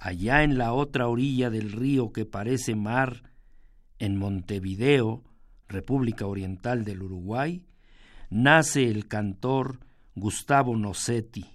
allá 0.00 0.42
en 0.42 0.58
la 0.58 0.72
otra 0.72 1.06
orilla 1.06 1.48
del 1.48 1.70
río 1.70 2.10
que 2.10 2.26
parece 2.26 2.74
mar, 2.74 3.30
en 4.00 4.16
Montevideo, 4.16 5.22
República 5.68 6.26
Oriental 6.26 6.84
del 6.84 7.04
Uruguay, 7.04 7.64
nace 8.30 8.88
el 8.88 9.06
cantor 9.06 9.78
Gustavo 10.16 10.76
Nocetti. 10.76 11.46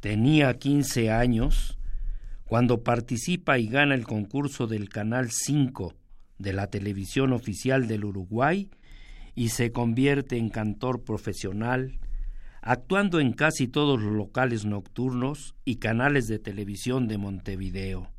Tenía 0.00 0.58
15 0.58 1.12
años 1.12 1.78
cuando 2.44 2.82
participa 2.82 3.60
y 3.60 3.68
gana 3.68 3.94
el 3.94 4.04
concurso 4.04 4.66
del 4.66 4.88
Canal 4.88 5.30
5 5.30 5.94
de 6.38 6.52
la 6.52 6.70
televisión 6.70 7.32
oficial 7.32 7.86
del 7.86 8.04
Uruguay 8.04 8.68
y 9.36 9.50
se 9.50 9.70
convierte 9.70 10.38
en 10.38 10.48
cantor 10.48 11.04
profesional, 11.04 12.00
actuando 12.66 13.20
en 13.20 13.32
casi 13.32 13.68
todos 13.68 14.02
los 14.02 14.12
locales 14.12 14.64
nocturnos 14.64 15.54
y 15.64 15.76
canales 15.76 16.26
de 16.26 16.40
televisión 16.40 17.06
de 17.06 17.16
Montevideo. 17.16 18.10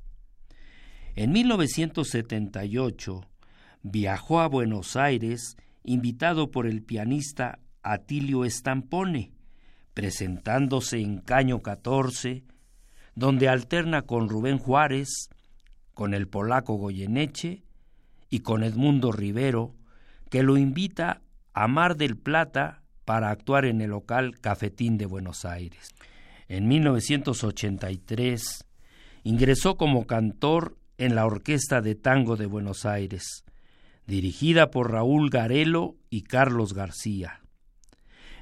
En 1.17 1.33
1978 1.33 3.25
viajó 3.83 4.39
a 4.39 4.47
Buenos 4.47 4.95
Aires 4.95 5.57
invitado 5.83 6.49
por 6.49 6.65
el 6.65 6.81
pianista 6.81 7.59
Atilio 7.83 8.45
Estampone, 8.45 9.33
presentándose 9.93 11.01
en 11.01 11.19
Caño 11.19 11.61
14, 11.61 12.45
donde 13.15 13.49
alterna 13.49 14.03
con 14.03 14.29
Rubén 14.29 14.59
Juárez, 14.59 15.29
con 15.93 16.13
el 16.13 16.29
polaco 16.29 16.75
Goyeneche 16.75 17.63
y 18.29 18.39
con 18.39 18.63
Edmundo 18.63 19.11
Rivero, 19.11 19.75
que 20.29 20.41
lo 20.41 20.55
invita 20.55 21.21
a 21.51 21.67
Mar 21.67 21.97
del 21.97 22.15
Plata 22.15 22.83
para 23.07 23.31
actuar 23.31 23.63
en 23.63 23.79
el 23.79 23.91
local 23.91 24.37
Cafetín 24.41 24.97
de 24.97 25.05
Buenos 25.05 25.45
Aires. 25.45 25.95
En 26.49 26.67
1983 26.67 28.65
ingresó 29.23 29.77
como 29.77 30.05
cantor 30.05 30.75
en 30.97 31.15
la 31.15 31.25
Orquesta 31.25 31.79
de 31.79 31.95
Tango 31.95 32.35
de 32.35 32.47
Buenos 32.47 32.85
Aires, 32.85 33.45
dirigida 34.07 34.71
por 34.71 34.91
Raúl 34.91 35.29
Garelo 35.29 35.95
y 36.09 36.23
Carlos 36.23 36.73
García. 36.73 37.39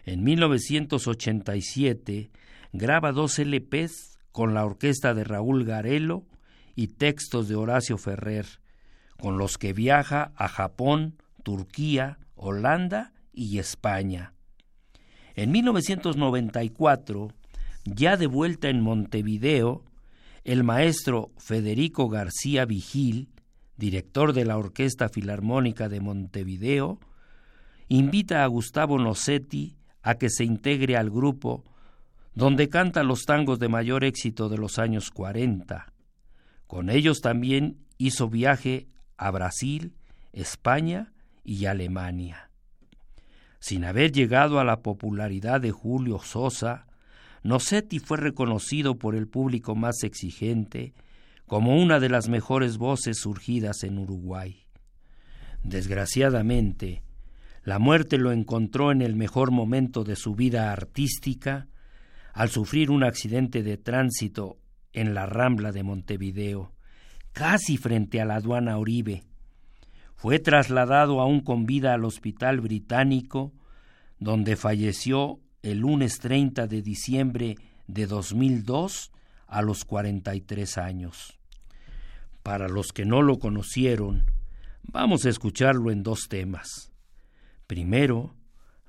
En 0.03 0.23
1987 0.23 2.31
graba 2.73 3.11
dos 3.11 3.37
LPs 3.37 4.17
con 4.31 4.55
la 4.55 4.65
orquesta 4.65 5.13
de 5.13 5.25
Raúl 5.25 5.63
Garelo 5.63 6.25
y 6.73 6.87
textos 6.87 7.47
de 7.47 7.53
Horacio 7.53 7.99
Ferrer, 7.99 8.47
con 9.19 9.37
los 9.37 9.59
que 9.59 9.73
viaja 9.73 10.31
a 10.35 10.47
Japón, 10.47 11.21
Turquía, 11.43 12.17
Holanda 12.33 13.13
y 13.31 13.59
España. 13.59 14.31
En 15.35 15.51
1994, 15.51 17.29
ya 17.83 18.17
de 18.17 18.27
vuelta 18.27 18.69
en 18.69 18.81
Montevideo, 18.81 19.83
el 20.43 20.63
maestro 20.63 21.31
Federico 21.37 22.07
García 22.07 22.65
Vigil, 22.65 23.29
director 23.77 24.33
de 24.33 24.45
la 24.45 24.57
Orquesta 24.57 25.09
Filarmónica 25.09 25.89
de 25.89 25.99
Montevideo, 25.99 26.99
invita 27.89 28.43
a 28.43 28.47
Gustavo 28.47 28.97
Nocetti 28.97 29.75
a 30.01 30.15
que 30.15 30.29
se 30.29 30.45
integre 30.45 30.95
al 30.95 31.09
grupo 31.09 31.63
donde 32.35 32.69
canta 32.69 33.03
los 33.03 33.23
tangos 33.23 33.59
de 33.59 33.69
mayor 33.69 34.03
éxito 34.03 34.49
de 34.49 34.57
los 34.57 34.77
años 34.77 35.09
40. 35.09 35.91
Con 36.67 36.89
ellos 36.89 37.21
también 37.21 37.77
hizo 37.97 38.29
viaje 38.29 38.87
a 39.17 39.31
Brasil, 39.31 39.93
España 40.33 41.13
y 41.43 41.65
Alemania. 41.65 42.51
Sin 43.65 43.83
haber 43.83 44.11
llegado 44.11 44.59
a 44.59 44.63
la 44.63 44.83
popularidad 44.83 45.59
de 45.59 45.71
Julio 45.71 46.19
Sosa, 46.19 46.85
Nocetti 47.41 47.97
fue 47.97 48.17
reconocido 48.17 48.99
por 48.99 49.15
el 49.15 49.27
público 49.27 49.73
más 49.73 50.03
exigente 50.03 50.93
como 51.47 51.75
una 51.81 51.99
de 51.99 52.09
las 52.09 52.29
mejores 52.29 52.77
voces 52.77 53.17
surgidas 53.17 53.81
en 53.81 53.97
Uruguay. 53.97 54.67
Desgraciadamente, 55.63 57.01
la 57.63 57.79
muerte 57.79 58.19
lo 58.19 58.31
encontró 58.31 58.91
en 58.91 59.01
el 59.01 59.15
mejor 59.15 59.49
momento 59.49 60.03
de 60.03 60.15
su 60.15 60.35
vida 60.35 60.71
artística 60.71 61.67
al 62.33 62.49
sufrir 62.49 62.91
un 62.91 63.03
accidente 63.03 63.63
de 63.63 63.77
tránsito 63.77 64.59
en 64.93 65.15
la 65.15 65.25
Rambla 65.25 65.71
de 65.71 65.81
Montevideo, 65.81 66.71
casi 67.31 67.77
frente 67.77 68.21
a 68.21 68.25
la 68.25 68.35
aduana 68.35 68.77
Oribe. 68.77 69.23
Fue 70.15 70.39
trasladado 70.39 71.19
aún 71.21 71.41
con 71.41 71.65
vida 71.65 71.93
al 71.93 72.05
Hospital 72.05 72.61
Británico, 72.61 73.53
donde 74.19 74.55
falleció 74.55 75.39
el 75.61 75.79
lunes 75.79 76.19
30 76.19 76.67
de 76.67 76.81
diciembre 76.81 77.55
de 77.87 78.07
2002 78.07 79.11
a 79.47 79.61
los 79.61 79.85
43 79.85 80.77
años. 80.77 81.39
Para 82.43 82.67
los 82.67 82.91
que 82.91 83.05
no 83.05 83.21
lo 83.21 83.39
conocieron, 83.39 84.25
vamos 84.83 85.25
a 85.25 85.29
escucharlo 85.29 85.91
en 85.91 86.03
dos 86.03 86.27
temas. 86.29 86.91
Primero, 87.67 88.35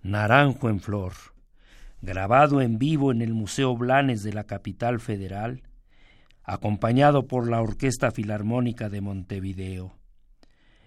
Naranjo 0.03 0.69
en 0.69 0.81
Flor, 0.81 1.15
grabado 2.03 2.61
en 2.61 2.79
vivo 2.79 3.11
en 3.11 3.23
el 3.23 3.35
Museo 3.35 3.77
Blanes 3.77 4.23
de 4.23 4.33
la 4.33 4.45
capital 4.45 5.01
federal, 5.01 5.63
acompañado 6.45 7.27
por 7.27 7.49
la 7.51 7.61
Orquesta 7.61 8.11
Filarmónica 8.11 8.89
de 8.89 9.01
Montevideo. 9.01 9.96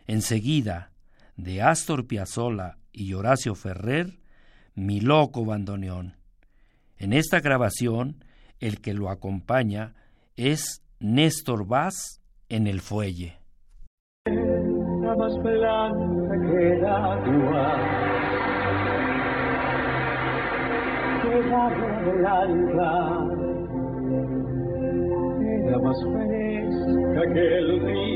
Enseguida, 0.10 0.90
de 1.38 1.62
Astor 1.62 2.08
Piazzolla 2.08 2.80
y 2.92 3.14
Horacio 3.14 3.54
Ferrer, 3.54 4.18
Mi 4.74 5.02
loco 5.02 5.46
bandoneón. 5.46 6.16
En 6.98 7.14
esta 7.14 7.42
grabación, 7.42 8.24
el 8.60 8.82
que 8.82 8.96
lo 8.96 9.12
acompaña 9.12 9.94
es 10.36 10.82
Néstor 11.00 11.68
Vaz 11.68 12.24
en 12.50 12.66
el 12.66 12.82
fuelle. 12.82 13.38
más 14.26 15.36
blanca 15.44 16.42
que 16.42 16.74
el 16.74 16.86
agua, 16.86 17.78
que 21.22 22.10
el 22.10 22.26
alba 22.26 23.50
más 25.78 26.02
fresca 26.02 27.34
que 27.34 27.58
el 27.58 27.80
río, 27.82 28.09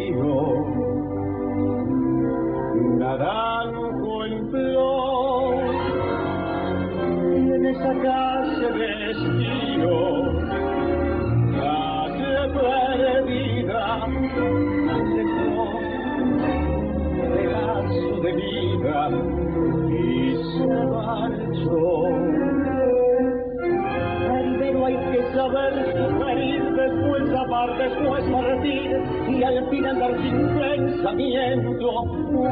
amar, 27.63 27.77
después 27.77 28.23
partir 28.25 29.03
y 29.29 29.43
al 29.43 29.69
fin 29.69 29.85
andar 29.85 30.11
sin 30.21 30.47
pensamiento. 30.59 32.03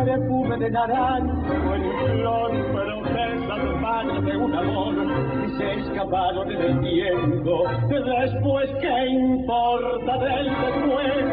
Perfume 0.05 0.57
de 0.57 0.71
naranjo 0.71 1.75
en 1.75 2.19
flor, 2.19 2.51
pero 2.73 3.01
esas 3.05 3.81
manos 3.81 4.25
de 4.25 4.37
un 4.37 4.55
amor 4.55 4.95
que 5.41 5.49
se 5.57 5.73
escaparon 5.73 6.51
en 6.51 6.61
el 6.61 6.79
viento. 6.79 7.63
Después, 7.89 8.69
¿qué 8.81 9.05
importa 9.07 10.17
del 10.17 10.45
después? 10.45 11.25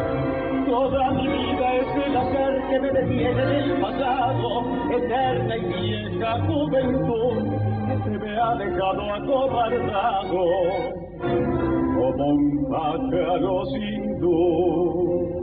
Toda 0.67 1.11
mi 1.11 1.27
vida 1.27 1.75
es 1.75 2.05
el 2.05 2.17
hacer 2.17 2.61
que 2.69 2.79
me 2.79 2.91
detiene 2.91 3.45
del 3.45 3.81
pasado, 3.81 4.63
eterna 4.91 5.57
y 5.57 5.65
vieja 5.65 6.39
juventud 6.45 7.59
que 8.03 8.17
me 8.17 8.39
ha 8.39 8.55
dejado 8.55 9.13
acobardado 9.13 10.98
un 12.25 12.65
pájaro 12.69 13.65
sin 13.65 14.19
luz. 14.19 15.39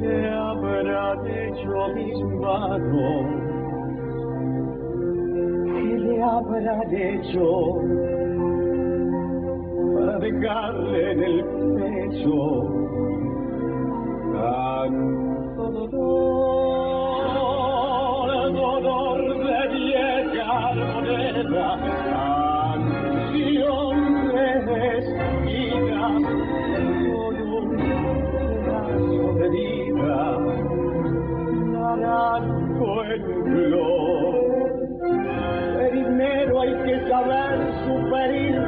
¿Qué 0.00 0.28
habrán 0.28 1.26
hecho 1.26 1.88
mis 1.94 2.18
manos? 2.40 3.24
¿Qué 5.66 5.98
le 5.98 6.22
habrán 6.22 6.94
hecho 6.94 7.46
para 9.94 10.18
dejarle 10.18 11.12
en 11.12 11.22
el 11.22 11.44
pecho 11.76 12.82
tanto 14.32 15.62
dolor, 15.70 16.81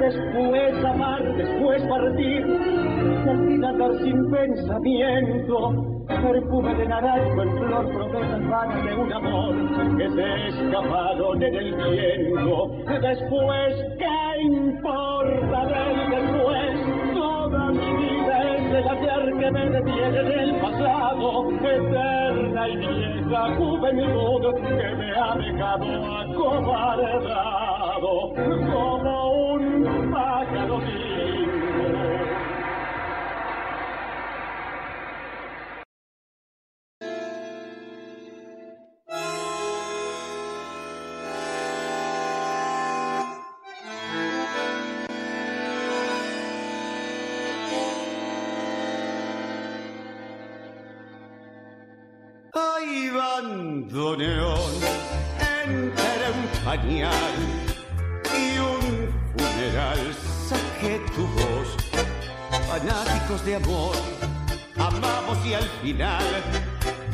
después 0.05 0.85
amar, 0.85 1.37
después 1.37 1.83
partir, 1.85 2.45
y 3.05 4.05
sin 4.05 4.31
pensamiento. 4.31 5.91
Perfume 6.07 6.75
de 6.75 6.87
naranjo 6.87 7.43
en 7.43 7.51
flor, 7.59 7.89
promesas 7.93 8.49
vanas 8.49 8.85
de 8.85 8.95
un 8.95 9.13
amor 9.13 9.55
que 9.97 10.11
se 10.11 10.49
escaparon 10.49 11.43
en 11.43 11.55
el 11.55 11.75
viento. 11.75 12.71
Después, 12.87 13.75
¿qué 13.99 14.43
importa 14.43 15.67
del 15.67 16.11
después? 16.11 16.73
Toda 17.15 17.73
mi 17.73 17.93
vida 17.97 18.37
es 18.55 18.75
el 18.75 18.89
hacer 18.89 19.23
que 19.39 19.51
me 19.51 19.71
detiene 19.71 20.23
del 20.23 20.55
pasado, 20.57 21.51
eterna 21.61 22.69
y 22.69 22.77
vieja 22.77 23.55
juventud 23.57 24.43
que 24.61 24.95
me 24.97 25.11
ha 25.13 25.35
dejado 25.37 25.89
acobardado 26.21 28.13
como 28.73 29.15
un 29.33 29.44
De 63.43 63.57
amor, 63.57 63.97
amamos 64.77 65.45
y 65.45 65.55
al 65.55 65.69
final 65.83 66.25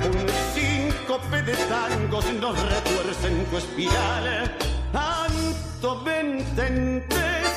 un 0.04 0.28
síncope 0.54 1.42
de 1.42 1.56
tangos 1.56 2.24
nos 2.34 2.56
retuercen 2.60 3.46
tu 3.46 3.56
espiral. 3.56 4.54
Tanto 4.92 5.96
me 6.04 6.20
entendés, 6.20 7.50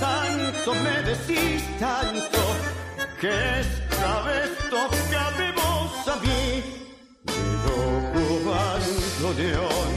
tanto 0.00 0.74
me 0.74 1.02
decís 1.02 1.62
tanto, 1.78 2.40
que 3.20 3.60
esta 3.60 4.22
vez 4.22 4.50
tócame 4.70 5.52
vos 5.52 6.08
a 6.08 6.16
mí. 6.24 6.64
Loco 7.64 8.50
bandoneón, 8.50 9.92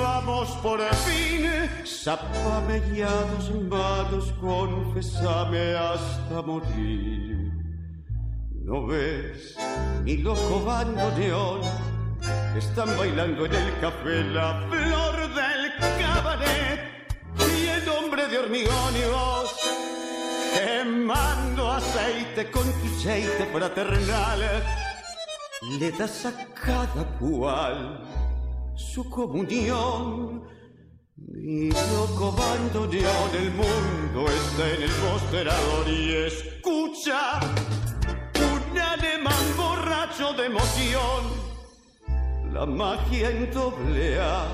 vamos 0.00 0.48
por 0.62 0.80
fin, 1.04 1.48
zapame 1.86 2.82
ya 2.94 3.10
dos 3.32 3.50
manos, 3.68 4.32
confesame 4.40 5.74
hasta 5.74 6.42
morir. 6.42 7.52
¿No 8.64 8.86
ves, 8.86 9.56
mi 10.04 10.16
loco 10.18 10.64
bandoneón? 10.64 11.60
Están 12.56 12.96
bailando 12.96 13.46
en 13.46 13.54
el 13.54 13.80
café 13.80 14.24
la 14.24 14.66
flor 14.68 15.16
del 15.34 15.62
cabaret 16.00 16.80
y 17.38 17.66
el 17.66 17.88
hombre 17.88 18.26
de 18.28 18.38
hormigón 18.38 18.94
y 18.96 19.10
vos 19.10 19.54
quemando 20.54 21.70
aceite 21.70 22.50
con 22.50 22.64
tu 22.64 22.86
aceite 22.96 23.46
fraternal 23.52 24.40
le 25.78 25.90
das 25.92 26.26
a 26.26 26.32
cada 26.54 27.04
cual 27.18 28.00
su 28.80 29.08
comunión. 29.08 30.42
Mi 31.16 31.70
loco 31.70 32.32
bandoneón, 32.32 33.30
el 33.34 33.50
mundo 33.52 34.26
está 34.26 34.70
en 34.74 34.82
el 34.82 34.90
mostrador 35.04 35.88
y 35.88 36.14
escucha 36.14 37.40
un 38.34 38.78
alemán 38.78 39.44
borracho 39.56 40.32
de 40.32 40.46
emoción. 40.46 41.22
La 42.52 42.66
magia 42.66 43.30
en 43.30 43.52
doble 43.52 44.20
A 44.20 44.48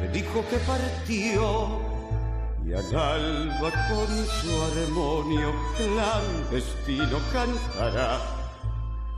te 0.00 0.08
dijo 0.08 0.44
que 0.50 0.58
partió 0.58 1.80
y 2.66 2.72
al 2.74 2.96
alba 2.96 3.70
con 3.88 4.08
su 4.26 4.62
armonio 4.62 5.54
clandestino 5.76 7.18
cantará 7.32 8.35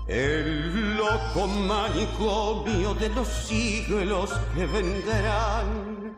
el 0.08 0.96
loco 0.96 1.46
manicomio 1.46 2.94
de 2.94 3.10
los 3.10 3.28
siglos 3.28 4.30
que 4.54 4.66
vendrán. 4.66 6.16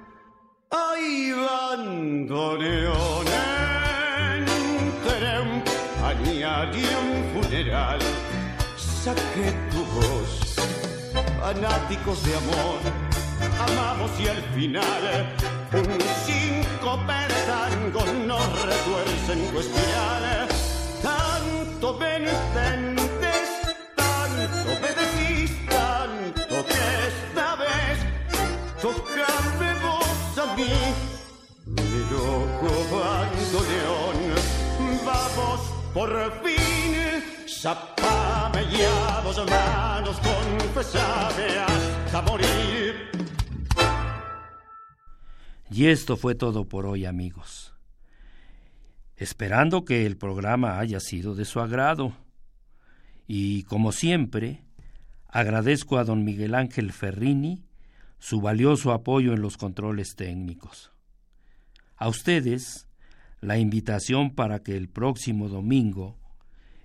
Ay, 0.71 1.33
bandoneón 1.33 3.27
entre 4.79 5.41
un 5.41 5.65
pañal 6.01 6.71
y 6.73 6.85
un 6.85 7.43
funeral, 7.43 7.99
saqué 8.77 9.53
tu 9.73 9.85
voz, 9.97 10.55
fanáticos 11.41 12.23
de 12.25 12.37
amor, 12.37 12.79
amamos 13.69 14.11
y 14.21 14.29
al 14.29 14.43
final 14.55 15.35
un 15.73 15.99
de 17.29 17.35
tango 17.47 18.05
nos 18.27 18.63
retuerce 18.63 19.33
en 19.33 19.51
tu 19.51 19.59
espiral. 19.59 20.49
Tanto 21.03 21.95
me 21.99 23.00
tocame 28.81 29.75
vos 29.83 30.39
a 30.39 30.57
mí. 30.57 30.73
Mi 31.67 32.01
loco 32.11 32.73
bandoneón, 32.93 34.19
vamos 35.05 35.61
por 35.95 36.11
fin, 36.43 37.49
zapame 37.49 38.65
ya 38.71 39.21
dos 39.23 39.39
manos, 39.49 40.19
confesame 40.21 41.47
hasta 41.59 42.23
morir. 42.23 43.11
Y 45.71 45.87
esto 45.87 46.17
fue 46.17 46.35
todo 46.35 46.65
por 46.65 46.87
hoy, 46.87 47.05
amigos. 47.07 47.75
Esperando 49.17 49.85
que 49.85 50.07
el 50.07 50.17
programa 50.17 50.79
haya 50.79 50.99
sido 50.99 51.35
de 51.35 51.45
su 51.45 51.61
agrado. 51.61 52.13
Y 53.29 53.63
como 53.65 53.93
siempre, 53.93 54.65
agradezco 55.29 55.99
a 55.99 56.05
don 56.05 56.25
Miguel 56.25 56.55
Ángel 56.57 56.93
Ferrini 56.93 57.70
su 58.21 58.41
valioso 58.41 58.93
apoyo 58.93 59.33
en 59.33 59.43
los 59.43 59.57
controles 59.57 60.15
técnicos. 60.15 60.93
A 61.97 62.09
ustedes, 62.09 62.87
la 63.41 63.59
invitación 63.59 64.31
para 64.31 64.63
que 64.63 64.77
el 64.77 64.89
próximo 64.89 65.49
domingo 65.49 66.17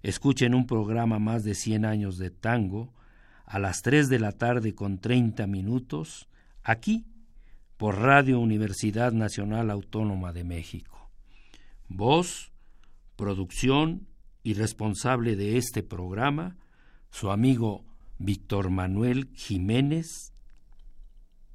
escuchen 0.02 0.56
un 0.56 0.66
programa 0.66 1.20
más 1.20 1.44
de 1.44 1.54
100 1.54 1.86
años 1.86 2.18
de 2.18 2.32
tango 2.32 2.94
a 3.46 3.60
las 3.60 3.82
3 3.82 4.10
de 4.10 4.20
la 4.20 4.32
tarde 4.32 4.74
con 4.74 4.98
30 4.98 5.46
minutos, 5.46 6.28
aquí, 6.64 7.06
por 7.78 8.00
Radio 8.00 8.40
Universidad 8.40 9.12
Nacional 9.12 9.70
Autónoma 9.70 10.32
de 10.32 10.46
México. 10.46 11.10
Voz, 11.90 12.52
producción 13.18 14.08
y 14.42 14.54
responsable 14.54 15.36
de 15.36 15.58
este 15.58 15.84
programa, 15.84 16.56
su 17.12 17.30
amigo 17.30 17.84
Víctor 18.18 18.70
Manuel 18.70 19.30
Jiménez, 19.34 20.34